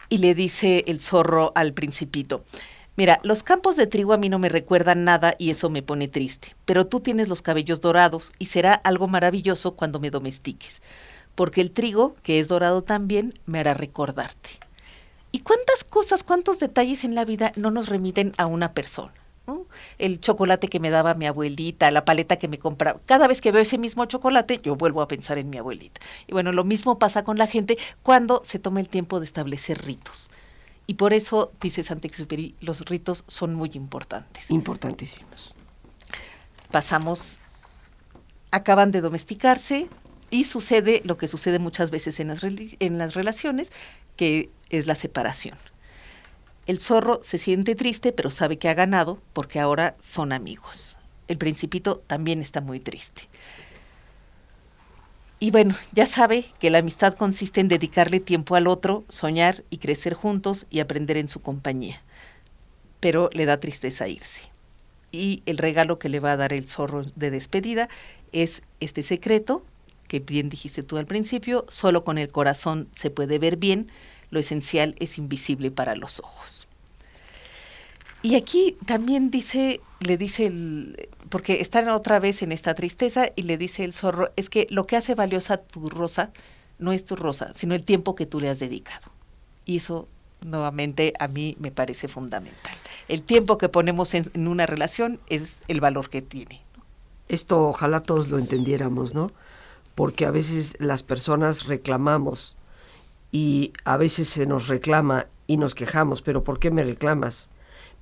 Y 0.08 0.18
le 0.18 0.34
dice 0.34 0.84
el 0.88 0.98
zorro 0.98 1.52
al 1.54 1.72
principito, 1.72 2.42
mira, 2.96 3.20
los 3.22 3.42
campos 3.42 3.76
de 3.76 3.86
trigo 3.86 4.12
a 4.12 4.16
mí 4.16 4.28
no 4.28 4.38
me 4.38 4.48
recuerdan 4.48 5.04
nada 5.04 5.34
y 5.38 5.50
eso 5.50 5.70
me 5.70 5.82
pone 5.82 6.08
triste, 6.08 6.56
pero 6.64 6.86
tú 6.86 7.00
tienes 7.00 7.28
los 7.28 7.42
cabellos 7.42 7.80
dorados 7.80 8.32
y 8.38 8.46
será 8.46 8.74
algo 8.74 9.06
maravilloso 9.06 9.76
cuando 9.76 10.00
me 10.00 10.10
domestiques, 10.10 10.80
porque 11.36 11.60
el 11.60 11.70
trigo, 11.70 12.16
que 12.22 12.40
es 12.40 12.48
dorado 12.48 12.82
también, 12.82 13.32
me 13.46 13.60
hará 13.60 13.74
recordarte. 13.74 14.58
¿Y 15.32 15.40
cuántas 15.40 15.84
cosas, 15.84 16.22
cuántos 16.22 16.58
detalles 16.58 17.04
en 17.04 17.14
la 17.14 17.24
vida 17.24 17.52
no 17.56 17.70
nos 17.70 17.88
remiten 17.88 18.32
a 18.36 18.46
una 18.46 18.72
persona? 18.72 19.12
¿no? 19.46 19.66
El 19.98 20.20
chocolate 20.20 20.68
que 20.68 20.80
me 20.80 20.90
daba 20.90 21.14
mi 21.14 21.26
abuelita, 21.26 21.90
la 21.90 22.04
paleta 22.04 22.36
que 22.36 22.48
me 22.48 22.58
compraba. 22.58 23.00
Cada 23.06 23.28
vez 23.28 23.40
que 23.40 23.52
veo 23.52 23.62
ese 23.62 23.78
mismo 23.78 24.04
chocolate, 24.06 24.60
yo 24.62 24.76
vuelvo 24.76 25.02
a 25.02 25.08
pensar 25.08 25.38
en 25.38 25.50
mi 25.50 25.58
abuelita. 25.58 26.00
Y 26.26 26.32
bueno, 26.32 26.52
lo 26.52 26.64
mismo 26.64 26.98
pasa 26.98 27.24
con 27.24 27.38
la 27.38 27.46
gente 27.46 27.78
cuando 28.02 28.42
se 28.44 28.58
toma 28.58 28.80
el 28.80 28.88
tiempo 28.88 29.20
de 29.20 29.26
establecer 29.26 29.84
ritos. 29.84 30.30
Y 30.86 30.94
por 30.94 31.12
eso, 31.12 31.52
dice 31.60 31.84
Saint-Exupéry, 31.84 32.56
los 32.60 32.84
ritos 32.86 33.24
son 33.28 33.54
muy 33.54 33.70
importantes 33.74 34.50
Importantísimos. 34.50 35.54
pasamos, 36.72 37.38
acaban 38.50 38.90
de 38.90 39.00
domesticarse 39.00 39.88
y 40.30 40.44
sucede 40.44 41.00
lo 41.04 41.16
que 41.16 41.28
sucede 41.28 41.60
muchas 41.60 41.92
veces 41.92 42.18
en 42.18 42.26
las, 42.26 42.42
en 42.42 42.98
las 42.98 43.14
relaciones, 43.14 43.70
que 44.16 44.50
es 44.70 44.86
la 44.86 44.94
separación. 44.94 45.56
El 46.66 46.78
zorro 46.78 47.20
se 47.22 47.38
siente 47.38 47.74
triste, 47.74 48.12
pero 48.12 48.30
sabe 48.30 48.58
que 48.58 48.68
ha 48.68 48.74
ganado 48.74 49.20
porque 49.32 49.60
ahora 49.60 49.96
son 50.00 50.32
amigos. 50.32 50.98
El 51.28 51.38
principito 51.38 52.02
también 52.06 52.40
está 52.40 52.60
muy 52.60 52.80
triste. 52.80 53.22
Y 55.38 55.50
bueno, 55.50 55.74
ya 55.92 56.06
sabe 56.06 56.44
que 56.58 56.70
la 56.70 56.78
amistad 56.78 57.14
consiste 57.14 57.60
en 57.60 57.68
dedicarle 57.68 58.20
tiempo 58.20 58.56
al 58.56 58.66
otro, 58.66 59.04
soñar 59.08 59.64
y 59.70 59.78
crecer 59.78 60.14
juntos 60.14 60.66
y 60.70 60.80
aprender 60.80 61.16
en 61.16 61.28
su 61.28 61.40
compañía. 61.40 62.02
Pero 63.00 63.30
le 63.32 63.46
da 63.46 63.58
tristeza 63.58 64.06
irse 64.06 64.50
y 65.12 65.42
el 65.46 65.58
regalo 65.58 65.98
que 65.98 66.08
le 66.08 66.20
va 66.20 66.32
a 66.32 66.36
dar 66.36 66.52
el 66.52 66.68
zorro 66.68 67.04
de 67.16 67.30
despedida 67.30 67.88
es 68.32 68.62
este 68.80 69.02
secreto, 69.02 69.64
que 70.08 70.20
bien 70.20 70.48
dijiste 70.48 70.82
tú 70.82 70.96
al 70.96 71.06
principio, 71.06 71.66
solo 71.68 72.04
con 72.04 72.18
el 72.18 72.30
corazón 72.30 72.88
se 72.92 73.10
puede 73.10 73.38
ver 73.38 73.56
bien, 73.56 73.90
lo 74.30 74.40
esencial 74.40 74.94
es 74.98 75.18
invisible 75.18 75.70
para 75.70 75.94
los 75.94 76.20
ojos. 76.20 76.68
Y 78.22 78.34
aquí 78.34 78.76
también 78.84 79.30
dice, 79.30 79.80
le 80.00 80.18
dice 80.18 80.46
el, 80.46 81.08
porque 81.30 81.60
están 81.60 81.88
otra 81.88 82.20
vez 82.20 82.42
en 82.42 82.52
esta 82.52 82.74
tristeza 82.74 83.28
y 83.34 83.42
le 83.42 83.56
dice 83.56 83.84
el 83.84 83.92
zorro, 83.92 84.30
es 84.36 84.50
que 84.50 84.66
lo 84.70 84.86
que 84.86 84.96
hace 84.96 85.14
valiosa 85.14 85.56
tu 85.56 85.88
rosa 85.88 86.30
no 86.78 86.92
es 86.92 87.04
tu 87.04 87.16
rosa, 87.16 87.52
sino 87.54 87.74
el 87.74 87.82
tiempo 87.82 88.14
que 88.14 88.26
tú 88.26 88.40
le 88.40 88.50
has 88.50 88.58
dedicado. 88.58 89.10
Y 89.64 89.78
eso 89.78 90.06
nuevamente 90.42 91.14
a 91.18 91.28
mí 91.28 91.56
me 91.60 91.70
parece 91.70 92.08
fundamental. 92.08 92.74
El 93.08 93.22
tiempo 93.22 93.58
que 93.58 93.68
ponemos 93.68 94.14
en, 94.14 94.30
en 94.34 94.48
una 94.48 94.66
relación 94.66 95.18
es 95.28 95.62
el 95.68 95.80
valor 95.80 96.10
que 96.10 96.22
tiene. 96.22 96.62
Esto 97.28 97.68
ojalá 97.68 98.00
todos 98.00 98.28
lo 98.28 98.38
entendiéramos, 98.38 99.14
¿no? 99.14 99.32
Porque 99.94 100.26
a 100.26 100.30
veces 100.30 100.76
las 100.78 101.02
personas 101.02 101.66
reclamamos 101.66 102.56
y 103.32 103.72
a 103.84 103.96
veces 103.96 104.28
se 104.28 104.46
nos 104.46 104.68
reclama 104.68 105.26
y 105.46 105.56
nos 105.56 105.74
quejamos, 105.74 106.22
pero 106.22 106.44
¿por 106.44 106.58
qué 106.58 106.70
me 106.70 106.82
reclamas? 106.82 107.50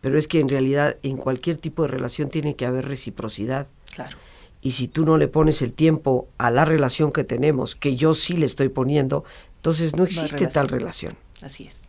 Pero 0.01 0.19
es 0.19 0.29
que 0.29 0.41
en 0.41 0.49
realidad 0.49 0.97
en 1.03 1.17
cualquier 1.17 1.57
tipo 1.57 1.83
de 1.83 1.89
relación 1.89 2.29
tiene 2.29 2.57
que 2.57 2.67
haber 2.67 2.87
reciprocidad. 2.87 3.67
Claro. 3.95 4.17
Y 4.61 4.73
si 4.73 4.89
tú 4.89 5.05
no 5.05 5.19
le 5.19 5.29
pones 5.29 5.63
el 5.63 5.73
tiempo 5.73 6.29
a 6.39 6.51
la 6.51 6.65
relación 6.65 7.13
que 7.13 7.25
tenemos, 7.25 7.77
que 7.77 7.97
yo 7.97 8.15
sí 8.15 8.37
le 8.37 8.47
estoy 8.47 8.69
poniendo, 8.69 9.25
entonces 9.57 9.97
no 9.97 10.05
existe 10.05 10.47
tal 10.47 10.69
relación. 10.69 11.17
Así 11.43 11.65
es. 11.65 11.85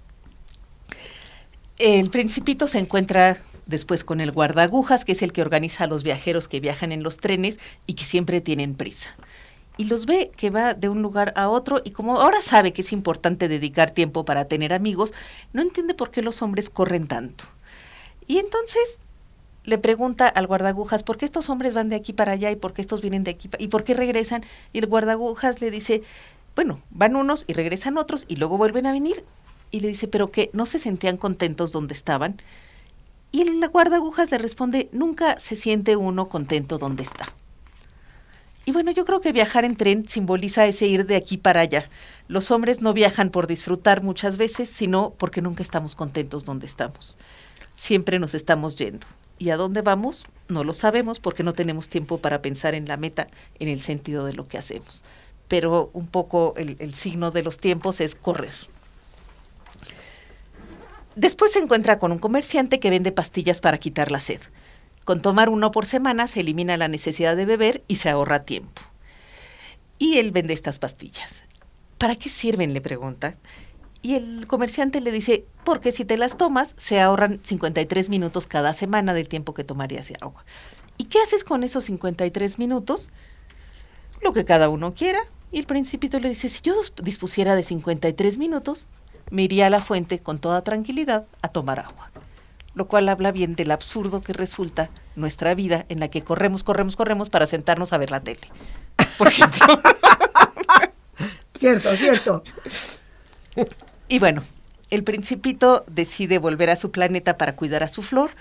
El 1.78 2.10
principito 2.10 2.67
se 2.67 2.80
encuentra 2.80 3.38
después 3.65 4.04
con 4.04 4.19
el 4.21 4.32
guardagujas, 4.32 5.06
que 5.06 5.13
es 5.13 5.21
el 5.21 5.32
que 5.32 5.41
organiza 5.41 5.86
a 5.86 5.88
los 5.88 6.04
viajeros 6.04 6.47
que 6.47 6.60
viajan 6.60 6.91
en 6.91 7.04
los 7.04 7.17
trenes 7.17 7.60
y 7.88 7.93
que 7.93 8.06
siempre 8.06 8.41
tienen 8.41 8.75
prisa. 8.75 9.15
Y 9.80 9.86
los 9.86 10.06
ve 10.06 10.30
que 10.36 10.50
va 10.50 10.74
de 10.74 10.89
un 10.89 11.02
lugar 11.02 11.32
a 11.38 11.48
otro 11.48 11.80
y 11.82 11.92
como 11.92 12.20
ahora 12.20 12.42
sabe 12.42 12.74
que 12.74 12.82
es 12.82 12.92
importante 12.92 13.48
dedicar 13.48 13.92
tiempo 13.92 14.26
para 14.26 14.44
tener 14.44 14.74
amigos, 14.74 15.13
no 15.54 15.62
entiende 15.62 15.94
por 15.94 16.12
qué 16.12 16.22
los 16.22 16.42
hombres 16.42 16.70
corren 16.70 17.08
tanto. 17.08 17.46
Y 18.28 18.39
entonces 18.39 18.98
le 19.63 19.78
pregunta 19.78 20.28
al 20.28 20.48
guardagujas, 20.48 21.04
¿por 21.04 21.18
qué 21.18 21.24
estos 21.24 21.50
hombres 21.50 21.74
van 21.74 21.88
de 21.88 21.96
aquí 21.96 22.12
para 22.12 22.34
allá 22.34 22.52
y 22.52 22.58
por 22.58 22.74
qué 22.74 22.82
estos 22.82 23.00
vienen 23.00 23.24
de 23.24 23.32
aquí 23.32 23.50
y 23.58 23.70
por 23.70 23.86
qué 23.86 23.94
regresan? 23.94 24.44
Y 24.74 24.80
el 24.80 24.88
guardagujas 24.88 25.62
le 25.62 25.72
dice, 25.72 26.02
bueno, 26.58 26.82
van 26.89 27.15
unos 27.15 27.46
y 27.48 27.54
regresan 27.54 27.98
otros 27.98 28.26
y 28.28 28.36
luego 28.36 28.58
vuelven 28.58 28.86
a 28.86 28.92
venir. 28.92 29.24
Y 29.72 29.80
le 29.80 29.88
dice, 29.88 30.10
pero 30.10 30.30
que 30.30 30.50
no 30.52 30.65
se 30.65 30.78
sentían 30.78 31.15
contentos 31.15 31.72
donde 31.72 31.94
estaban. 31.94 32.36
Y 33.32 33.44
el 33.44 33.65
guardagujas 33.70 34.30
le 34.30 34.39
responde, 34.39 34.89
nunca 34.92 35.39
se 35.39 35.56
siente 35.56 35.96
uno 35.96 36.28
contento 36.28 36.80
donde 36.80 37.04
está. 37.04 37.30
Y 38.69 38.71
bueno, 38.71 38.91
yo 38.91 39.03
creo 39.03 39.19
que 39.19 39.32
viajar 39.32 39.65
en 39.65 39.75
tren 39.75 40.08
simboliza 40.08 40.67
ese 40.67 40.86
ir 40.86 41.08
de 41.08 41.15
aquí 41.15 41.38
para 41.38 41.62
allá. 41.62 41.89
Los 42.27 42.51
hombres 42.51 42.84
no 42.84 42.93
viajan 42.93 43.32
por 43.32 43.47
disfrutar 43.47 44.03
muchas 44.03 44.38
veces, 44.38 44.69
sino 44.69 45.15
porque 45.17 45.41
nunca 45.41 45.63
estamos 45.63 45.95
contentos 45.95 46.45
donde 46.45 46.67
estamos. 46.67 47.17
Siempre 47.73 48.19
nos 48.19 48.36
estamos 48.36 48.75
yendo. 48.75 49.08
¿Y 49.39 49.49
a 49.49 49.58
dónde 49.58 49.82
vamos? 49.82 50.27
No 50.49 50.63
lo 50.63 50.73
sabemos 50.73 51.19
porque 51.19 51.41
no 51.41 51.55
tenemos 51.55 51.89
tiempo 51.89 52.19
para 52.19 52.43
pensar 52.43 52.75
en 52.75 52.88
la 52.88 52.95
meta, 52.95 53.25
en 53.58 53.69
el 53.69 53.82
sentido 53.82 54.23
de 54.23 54.34
lo 54.34 54.47
que 54.47 54.60
hacemos. 54.60 55.03
Pero 55.47 55.89
un 55.93 56.05
poco 56.05 56.53
el, 56.55 56.75
el 56.77 56.93
signo 56.93 57.32
de 57.32 57.41
los 57.41 57.58
tiempos 57.58 57.99
es 58.01 58.13
correr. 58.13 58.53
Después 61.15 61.53
se 61.53 61.58
encuentra 61.58 61.97
con 61.97 62.12
un 62.12 62.19
comerciante 62.19 62.79
que 62.79 62.91
vende 62.91 63.12
pastillas 63.12 63.62
para 63.62 63.79
quitar 63.79 64.12
la 64.12 64.19
sed. 64.19 64.41
Con 65.06 65.22
tomar 65.22 65.50
uno 65.50 65.72
por 65.72 65.86
semana 65.86 66.28
se 66.28 66.42
elimina 66.42 66.78
la 66.78 66.88
necesidad 66.88 67.36
de 67.36 67.46
beber 67.46 67.84
y 67.88 67.96
se 67.96 68.10
ahorra 68.10 68.44
tiempo. 68.44 68.82
Y 69.98 70.18
él 70.18 70.32
vende 70.32 70.54
estas 70.54 70.80
pastillas. 70.80 71.44
¿Para 71.98 72.16
qué 72.16 72.30
sirven? 72.30 72.74
le 72.74 72.82
pregunta. 72.82 73.36
Y 74.02 74.16
el 74.16 74.48
comerciante 74.48 75.02
le 75.02 75.12
dice, 75.12 75.46
porque 75.66 75.92
si 75.92 76.06
te 76.06 76.18
las 76.18 76.38
tomas, 76.38 76.74
se 76.78 77.02
ahorran 77.02 77.40
53 77.44 78.10
minutos 78.10 78.48
cada 78.48 78.74
semana 78.74 79.14
del 79.14 79.28
tiempo 79.28 79.54
que 79.54 79.66
tomarías 79.66 80.08
de 80.08 80.16
agua. 80.22 80.46
¿Y 80.98 81.06
qué 81.06 81.20
haces 81.20 81.44
con 81.44 81.64
esos 81.64 81.86
53 81.86 82.60
minutos? 82.60 83.10
Lo 84.22 84.32
que 84.32 84.45
cada 84.45 84.70
uno 84.70 84.93
quiera. 84.93 85.20
Y 85.52 85.60
el 85.60 85.66
principito 85.66 86.20
le 86.20 86.30
dice, 86.30 86.47
si 86.47 86.62
yo 86.62 86.76
dispusiera 87.02 87.56
de 87.56 87.64
53 87.64 88.38
minutos, 88.38 88.88
me 89.32 89.43
iría 89.43 89.68
a 89.68 89.70
la 89.70 89.82
fuente 89.82 90.20
con 90.20 90.39
toda 90.39 90.64
tranquilidad 90.64 91.26
a 91.41 91.50
tomar 91.50 91.80
agua. 91.80 92.10
Lo 92.80 92.88
cual 92.88 93.09
habla 93.09 93.34
bien 93.34 93.55
del 93.55 93.71
absurdo 93.71 94.23
que 94.23 94.32
resulta 94.32 94.88
nuestra 95.17 95.53
vida 95.53 95.86
en 95.89 95.99
la 95.99 96.07
que 96.07 96.23
corremos, 96.23 96.63
corremos, 96.63 96.95
corremos 96.95 97.30
para 97.30 97.45
sentarnos 97.45 97.91
a 97.91 97.97
ver 97.97 98.09
la 98.09 98.21
tele. 98.21 98.39
Por 99.17 99.27
ejemplo. 99.27 99.67
Cierto, 101.57 101.93
cierto. 101.97 102.41
Y 104.07 104.19
bueno, 104.19 104.41
el 104.89 105.03
principito 105.03 105.84
decide 105.88 106.39
volver 106.39 106.69
a 106.69 106.77
su 106.77 106.89
planeta 106.89 107.38
para 107.38 107.57
cuidar 107.57 107.84
a 107.84 107.89
su 107.89 108.01
flor 108.01 108.32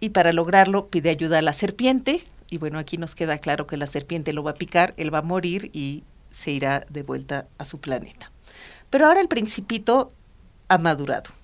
y 0.00 0.08
para 0.08 0.32
lograrlo 0.32 0.86
pide 0.88 1.10
ayuda 1.10 1.40
a 1.40 1.42
la 1.42 1.52
serpiente 1.52 2.24
y 2.48 2.56
bueno, 2.56 2.78
aquí 2.78 2.96
nos 2.96 3.14
queda 3.14 3.36
claro 3.36 3.66
que 3.66 3.76
la 3.76 3.86
serpiente 3.86 4.32
lo 4.32 4.42
va 4.42 4.52
a 4.52 4.54
picar, 4.54 4.94
él 4.96 5.12
va 5.12 5.18
a 5.18 5.22
morir 5.22 5.68
y 5.74 6.04
se 6.30 6.52
irá 6.52 6.86
de 6.88 7.02
vuelta 7.02 7.48
a 7.58 7.66
su 7.66 7.82
planeta. 7.82 8.32
Pero 8.88 9.08
ahora 9.08 9.20
el 9.20 9.28
principito 9.28 10.10
ha 10.68 10.78
madurado. 10.78 11.41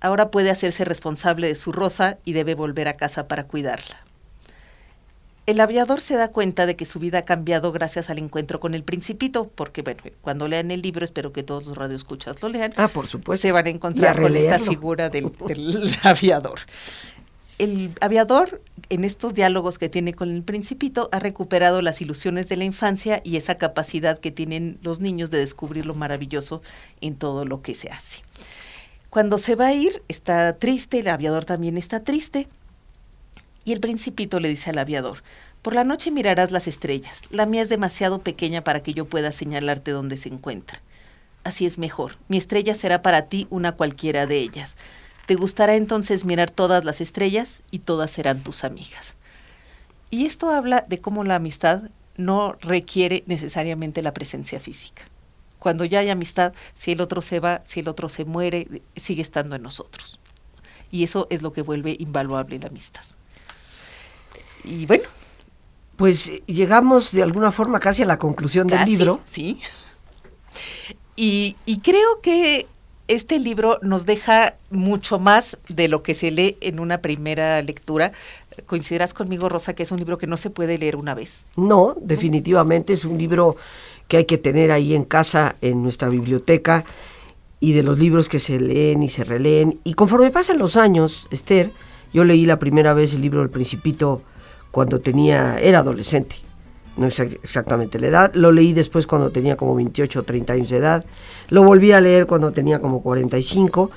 Ahora 0.00 0.30
puede 0.30 0.50
hacerse 0.50 0.84
responsable 0.84 1.46
de 1.48 1.54
su 1.54 1.72
rosa 1.72 2.18
y 2.24 2.32
debe 2.32 2.54
volver 2.54 2.88
a 2.88 2.94
casa 2.94 3.28
para 3.28 3.44
cuidarla. 3.44 3.98
El 5.46 5.58
aviador 5.60 6.00
se 6.00 6.14
da 6.16 6.28
cuenta 6.28 6.64
de 6.66 6.76
que 6.76 6.84
su 6.86 7.00
vida 7.00 7.18
ha 7.18 7.24
cambiado 7.24 7.72
gracias 7.72 8.08
al 8.08 8.18
encuentro 8.18 8.60
con 8.60 8.74
el 8.74 8.84
principito, 8.84 9.48
porque 9.54 9.82
bueno, 9.82 10.00
cuando 10.20 10.46
lean 10.46 10.70
el 10.70 10.80
libro, 10.80 11.04
espero 11.04 11.32
que 11.32 11.42
todos 11.42 11.66
los 11.66 11.76
radioescuchas 11.76 12.40
lo 12.40 12.48
lean, 12.50 12.72
Ah, 12.76 12.88
por 12.88 13.06
supuesto. 13.06 13.42
se 13.48 13.52
van 13.52 13.66
a 13.66 13.70
encontrar 13.70 14.20
con 14.20 14.36
esta 14.36 14.58
figura 14.60 15.08
del, 15.08 15.32
del 15.48 15.96
aviador. 16.04 16.60
el 17.58 17.90
aviador, 18.00 18.62
en 18.90 19.02
estos 19.04 19.34
diálogos 19.34 19.78
que 19.78 19.88
tiene 19.88 20.14
con 20.14 20.30
el 20.30 20.42
principito, 20.44 21.08
ha 21.10 21.18
recuperado 21.18 21.82
las 21.82 22.00
ilusiones 22.00 22.48
de 22.48 22.56
la 22.56 22.64
infancia 22.64 23.20
y 23.24 23.36
esa 23.36 23.56
capacidad 23.56 24.18
que 24.18 24.30
tienen 24.30 24.78
los 24.82 25.00
niños 25.00 25.30
de 25.30 25.38
descubrir 25.38 25.84
lo 25.84 25.94
maravilloso 25.94 26.62
en 27.00 27.16
todo 27.16 27.44
lo 27.44 27.60
que 27.60 27.74
se 27.74 27.88
hace. 27.88 28.22
Cuando 29.10 29.38
se 29.38 29.56
va 29.56 29.66
a 29.66 29.72
ir, 29.72 30.04
está 30.06 30.56
triste, 30.56 31.00
el 31.00 31.08
aviador 31.08 31.44
también 31.44 31.76
está 31.76 32.04
triste, 32.04 32.46
y 33.64 33.72
el 33.72 33.80
principito 33.80 34.38
le 34.38 34.48
dice 34.48 34.70
al 34.70 34.78
aviador, 34.78 35.24
por 35.62 35.74
la 35.74 35.82
noche 35.82 36.12
mirarás 36.12 36.52
las 36.52 36.68
estrellas, 36.68 37.22
la 37.30 37.44
mía 37.44 37.62
es 37.62 37.68
demasiado 37.68 38.20
pequeña 38.20 38.62
para 38.62 38.84
que 38.84 38.94
yo 38.94 39.06
pueda 39.06 39.32
señalarte 39.32 39.90
dónde 39.90 40.16
se 40.16 40.28
encuentra. 40.28 40.80
Así 41.42 41.66
es 41.66 41.76
mejor, 41.76 42.18
mi 42.28 42.38
estrella 42.38 42.76
será 42.76 43.02
para 43.02 43.22
ti 43.22 43.48
una 43.50 43.72
cualquiera 43.72 44.26
de 44.26 44.38
ellas. 44.38 44.76
Te 45.26 45.34
gustará 45.34 45.74
entonces 45.74 46.24
mirar 46.24 46.48
todas 46.48 46.84
las 46.84 47.00
estrellas 47.00 47.64
y 47.72 47.80
todas 47.80 48.12
serán 48.12 48.44
tus 48.44 48.62
amigas. 48.62 49.16
Y 50.10 50.24
esto 50.26 50.50
habla 50.50 50.84
de 50.88 51.00
cómo 51.00 51.24
la 51.24 51.34
amistad 51.34 51.82
no 52.16 52.52
requiere 52.60 53.24
necesariamente 53.26 54.02
la 54.02 54.14
presencia 54.14 54.60
física. 54.60 55.09
Cuando 55.60 55.84
ya 55.84 56.00
hay 56.00 56.10
amistad, 56.10 56.52
si 56.74 56.90
el 56.90 57.00
otro 57.00 57.22
se 57.22 57.38
va, 57.38 57.60
si 57.64 57.80
el 57.80 57.88
otro 57.88 58.08
se 58.08 58.24
muere, 58.24 58.82
sigue 58.96 59.22
estando 59.22 59.54
en 59.54 59.62
nosotros. 59.62 60.18
Y 60.90 61.04
eso 61.04 61.28
es 61.30 61.42
lo 61.42 61.52
que 61.52 61.62
vuelve 61.62 61.94
invaluable 62.00 62.58
la 62.58 62.66
amistad. 62.66 63.04
Y 64.64 64.86
bueno. 64.86 65.04
Pues 65.96 66.32
llegamos 66.46 67.12
de 67.12 67.22
alguna 67.22 67.52
forma 67.52 67.78
casi 67.78 68.02
a 68.02 68.06
la 68.06 68.16
conclusión 68.16 68.66
del 68.66 68.84
libro. 68.86 69.20
Sí. 69.30 69.60
Y, 71.14 71.56
y 71.66 71.80
creo 71.80 72.22
que 72.22 72.66
este 73.06 73.38
libro 73.38 73.78
nos 73.82 74.06
deja 74.06 74.54
mucho 74.70 75.18
más 75.18 75.58
de 75.68 75.88
lo 75.88 76.02
que 76.02 76.14
se 76.14 76.30
lee 76.30 76.56
en 76.60 76.80
una 76.80 77.02
primera 77.02 77.60
lectura. 77.60 78.12
¿Coincidirás 78.66 79.12
conmigo, 79.12 79.48
Rosa, 79.48 79.74
que 79.74 79.82
es 79.82 79.90
un 79.90 79.98
libro 79.98 80.16
que 80.16 80.26
no 80.26 80.36
se 80.36 80.48
puede 80.48 80.78
leer 80.78 80.96
una 80.96 81.14
vez? 81.14 81.44
No, 81.56 81.94
definitivamente 82.00 82.92
es 82.92 83.04
un 83.04 83.18
libro 83.18 83.56
que 84.10 84.18
hay 84.18 84.24
que 84.26 84.36
tener 84.36 84.72
ahí 84.72 84.94
en 84.94 85.04
casa, 85.04 85.54
en 85.62 85.82
nuestra 85.82 86.08
biblioteca, 86.08 86.84
y 87.60 87.72
de 87.72 87.82
los 87.82 87.98
libros 87.98 88.28
que 88.28 88.40
se 88.40 88.58
leen 88.58 89.02
y 89.02 89.08
se 89.08 89.22
releen. 89.24 89.78
Y 89.84 89.94
conforme 89.94 90.30
pasan 90.30 90.58
los 90.58 90.76
años, 90.76 91.28
Esther, 91.30 91.70
yo 92.12 92.24
leí 92.24 92.44
la 92.44 92.58
primera 92.58 92.92
vez 92.92 93.14
el 93.14 93.22
libro 93.22 93.40
del 93.40 93.50
Principito 93.50 94.22
cuando 94.72 94.98
tenía, 94.98 95.58
era 95.58 95.78
adolescente 95.78 96.50
no 96.96 97.10
sé 97.10 97.38
exactamente 97.42 97.98
la 97.98 98.08
edad. 98.08 98.34
Lo 98.34 98.52
leí 98.52 98.72
después 98.72 99.06
cuando 99.06 99.30
tenía 99.30 99.56
como 99.56 99.74
28 99.74 100.20
o 100.20 100.22
30 100.22 100.52
años 100.52 100.68
de 100.70 100.76
edad. 100.76 101.04
Lo 101.48 101.62
volví 101.62 101.92
a 101.92 102.00
leer 102.00 102.26
cuando 102.26 102.52
tenía 102.52 102.78
como 102.80 103.02
45. 103.02 103.90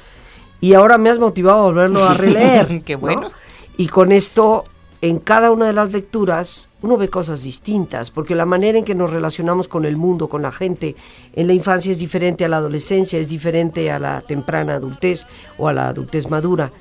Y 0.62 0.74
ahora 0.74 0.98
me 0.98 1.10
has 1.10 1.20
motivado 1.20 1.60
a 1.60 1.64
volverlo 1.64 2.02
a 2.02 2.14
releer. 2.18 2.82
Qué 2.84 2.96
bueno. 2.96 3.32
Y 3.76 3.88
con 3.88 4.12
esto, 4.14 4.64
en 5.04 5.20
cada 5.20 5.52
una 5.52 5.66
de 5.66 5.74
las 5.74 5.92
lecturas, 5.92 6.70
uno 6.82 6.96
ve 6.96 7.10
cosas 7.10 7.44
distintas, 7.44 8.10
porque 8.10 8.36
la 8.36 8.46
manera 8.46 8.78
en 8.78 8.86
que 8.86 8.96
nos 8.96 9.12
relacionamos 9.12 9.68
con 9.68 9.84
el 9.84 9.98
mundo, 9.98 10.30
con 10.30 10.42
la 10.42 10.52
gente, 10.54 10.96
en 11.34 11.48
la 11.48 11.54
infancia 11.54 11.92
es 11.92 12.00
diferente 12.00 12.46
a 12.46 12.48
la 12.48 12.56
adolescencia, 12.56 13.20
es 13.20 13.28
diferente 13.28 13.92
a 13.92 14.00
la 14.00 14.22
temprana 14.22 14.76
adultez 14.76 15.28
o 15.58 15.68
a 15.68 15.74
la 15.74 15.90
adultez 15.90 16.30
madura. 16.30 16.72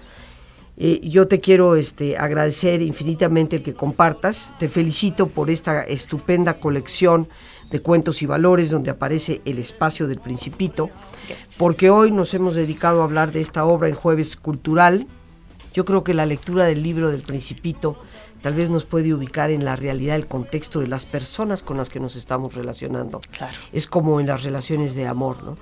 Eh, 0.77 1.01
yo 1.03 1.27
te 1.27 1.41
quiero 1.41 1.75
este, 1.75 2.17
agradecer 2.17 2.81
infinitamente 2.81 3.57
el 3.57 3.65
que 3.65 3.75
compartas. 3.75 4.55
Te 4.57 4.69
felicito 4.69 5.27
por 5.27 5.51
esta 5.51 5.83
estupenda 5.83 6.55
colección 6.55 7.29
de 7.73 7.83
cuentos 7.83 8.23
y 8.23 8.27
valores 8.27 8.71
donde 8.71 8.93
aparece 8.93 9.41
el 9.45 9.59
espacio 9.59 10.07
del 10.07 10.21
principito, 10.21 10.91
porque 11.59 11.91
hoy 11.91 12.13
nos 12.13 12.35
hemos 12.35 12.55
dedicado 12.55 13.01
a 13.01 13.05
hablar 13.05 13.33
de 13.33 13.41
esta 13.41 13.65
obra 13.65 13.89
en 13.89 13.97
jueves 13.97 14.37
cultural. 14.37 15.09
Yo 15.73 15.85
creo 15.85 16.05
que 16.05 16.15
la 16.15 16.27
lectura 16.27 16.65
del 16.65 16.83
libro 16.83 17.11
del 17.11 17.23
principito 17.23 17.97
tal 18.43 18.55
vez 18.55 18.71
nos 18.71 18.85
puede 18.85 19.15
ubicar 19.15 19.51
en 19.51 19.65
la 19.65 19.77
realidad, 19.77 20.17
el 20.17 20.27
contexto 20.27 20.81
de 20.81 20.89
las 20.89 21.07
personas 21.07 21.63
con 21.63 21.77
las 21.77 21.89
que 21.89 22.01
nos 22.01 22.17
estamos 22.17 22.55
relacionando. 22.55 23.21
Es 23.73 23.87
como 23.87 24.21
en 24.21 24.27
las 24.27 24.43
relaciones 24.43 24.95
de 24.95 25.07
amor, 25.07 25.43
¿no? 25.45 25.57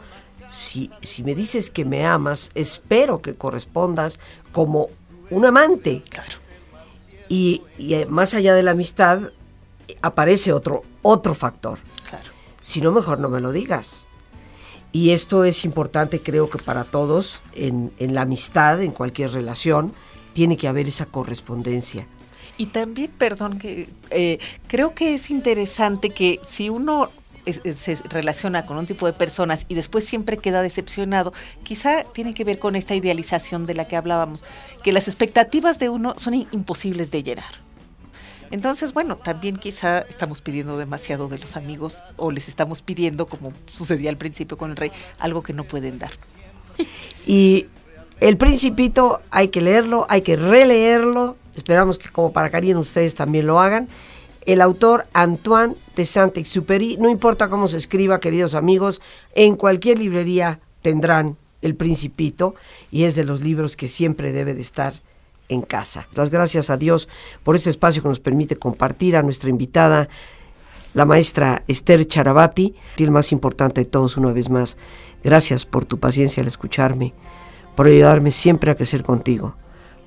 Si, 0.49 0.91
si 1.03 1.23
me 1.23 1.35
dices 1.35 1.71
que 1.71 1.85
me 1.85 2.07
amas, 2.07 2.51
espero 2.55 3.23
que 3.23 3.35
correspondas 3.35 4.19
como 4.51 4.89
un 5.31 5.45
amante. 5.45 6.03
Claro. 6.09 6.33
Y, 7.29 7.63
eh, 7.79 8.07
más 8.07 8.35
allá 8.35 8.55
de 8.55 8.65
la 8.65 8.73
amistad 8.73 9.31
aparece 10.03 10.53
otro, 10.53 10.83
otro 11.03 11.35
factor. 11.35 11.79
Claro. 12.09 12.31
Si 12.61 12.81
no, 12.81 12.91
mejor 12.91 13.21
no 13.21 13.29
me 13.29 13.41
lo 13.41 13.53
digas. 13.53 14.09
Y 14.93 15.11
esto 15.11 15.45
es 15.45 15.65
importante, 15.65 16.21
creo 16.21 16.51
que 16.51 16.59
para 16.59 16.85
todos, 16.85 17.43
en, 17.55 17.93
la 17.99 18.23
amistad, 18.23 18.83
en 18.83 18.91
cualquier 18.91 19.31
relación, 19.33 19.93
tiene 20.33 20.57
que 20.57 20.69
haber 20.69 20.89
esa 20.89 21.07
correspondencia. 21.07 22.07
Y 22.57 22.67
también, 22.67 23.11
perdón, 23.17 23.59
que 23.59 23.89
eh, 24.11 24.39
creo 24.67 24.95
que 24.95 25.15
es 25.15 25.31
interesante 25.31 26.11
que 26.11 26.41
si 26.43 26.69
uno 26.69 27.11
se 27.45 27.99
relaciona 28.11 28.67
con 28.67 28.77
un 28.77 28.87
tipo 28.87 29.07
de 29.07 29.13
personas 29.13 29.65
y 29.69 29.75
después 29.75 30.05
siempre 30.05 30.37
queda 30.37 30.61
decepcionado, 30.61 31.33
quizá 31.63 32.05
tiene 32.05 32.35
que 32.35 32.45
ver 32.45 32.59
con 32.59 32.77
esta 32.77 32.95
idealización 32.95 33.67
de 33.67 33.75
la 33.75 33.87
que 33.87 33.97
hablábamos, 33.97 34.45
que 34.83 34.93
las 34.93 35.09
expectativas 35.09 35.79
de 35.79 35.89
uno 35.89 36.15
son 36.19 36.35
imposibles 36.35 37.11
de 37.11 37.23
llenar. 37.23 37.70
Entonces, 38.51 38.93
bueno, 38.93 39.17
también 39.17 39.57
quizá 39.57 40.01
estamos 40.01 40.41
pidiendo 40.41 40.77
demasiado 40.77 41.29
de 41.29 41.39
los 41.39 41.57
amigos 41.57 42.03
o 42.17 42.31
les 42.31 42.49
estamos 42.49 42.83
pidiendo, 42.83 43.27
como 43.27 43.53
sucedía 43.73 44.11
al 44.11 44.17
principio 44.17 44.59
con 44.59 44.71
el 44.71 44.77
rey, 44.77 44.91
algo 45.19 45.43
que 45.43 45.53
no 45.53 45.65
pueden 45.65 45.99
dar. 45.99 46.13
Y 47.27 47.67
el 48.21 48.37
principito 48.37 49.21
hay 49.31 49.49
que 49.49 49.61
leerlo, 49.61 50.07
hay 50.09 50.23
que 50.23 50.37
releerlo. 50.37 51.37
Esperamos 51.55 51.99
que 51.99 52.09
como 52.09 52.33
para 52.33 52.51
Karina 52.51 52.79
ustedes 52.79 53.15
también 53.15 53.47
lo 53.47 53.61
hagan 53.61 53.89
el 54.47 54.61
autor 54.61 55.07
Antoine 55.13 55.77
de 55.97 56.05
Saint-Exupéry. 56.05 56.97
No 56.97 57.11
importa 57.11 57.49
cómo 57.49 57.69
se 57.69 57.77
escriba, 57.77 58.21
queridos 58.21 58.55
amigos, 58.55 59.01
en 59.35 59.57
cualquier 59.57 59.99
librería 59.99 60.61
tendrán 60.83 61.37
El 61.63 61.75
Principito 61.75 62.55
y 62.91 63.05
es 63.05 63.15
de 63.15 63.25
los 63.25 63.43
libros 63.43 63.77
que 63.77 63.89
siempre 63.89 64.33
debe 64.33 64.55
de 64.55 64.61
estar 64.63 64.95
en 65.51 65.63
casa. 65.63 66.09
Las 66.15 66.31
gracias 66.31 66.71
a 66.71 66.77
Dios 66.77 67.09
por 67.43 67.57
este 67.57 67.69
espacio 67.69 68.03
que 68.03 68.09
nos 68.09 68.21
permite 68.21 68.57
compartir 68.57 69.17
a 69.17 69.23
nuestra 69.23 69.51
invitada, 69.51 70.09
la 70.95 71.05
maestra 71.05 71.63
Esther 71.69 72.07
Charabati, 72.07 72.75
el 72.97 73.11
más 73.11 73.33
importante 73.33 73.83
de 73.83 73.85
todos 73.85 74.17
una 74.17 74.33
vez 74.33 74.49
más. 74.49 74.77
Gracias 75.23 75.67
por 75.67 75.85
tu 75.85 75.99
paciencia 75.99 76.41
al 76.41 76.49
escucharme, 76.49 77.13
por 77.77 77.87
ayudarme 77.87 78.31
siempre 78.31 78.71
a 78.71 78.75
crecer 78.75 79.03
contigo, 79.03 79.57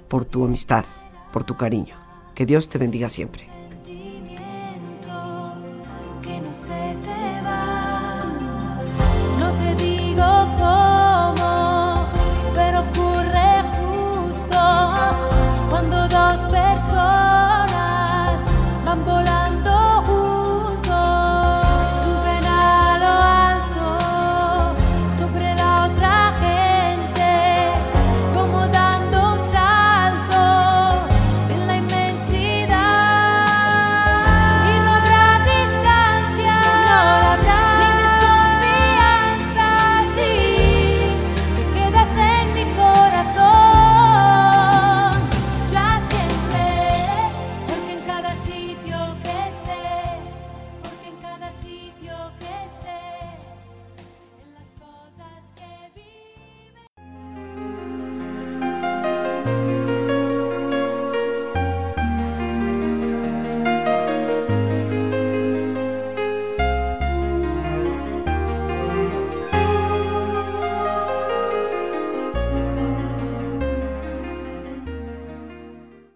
por 0.07 0.25
tu 0.25 0.43
amistad, 0.43 0.85
por 1.31 1.43
tu 1.43 1.55
cariño. 1.55 1.97
Que 2.35 2.45
Dios 2.45 2.69
te 2.69 2.79
bendiga 2.79 3.09
siempre. 3.09 3.47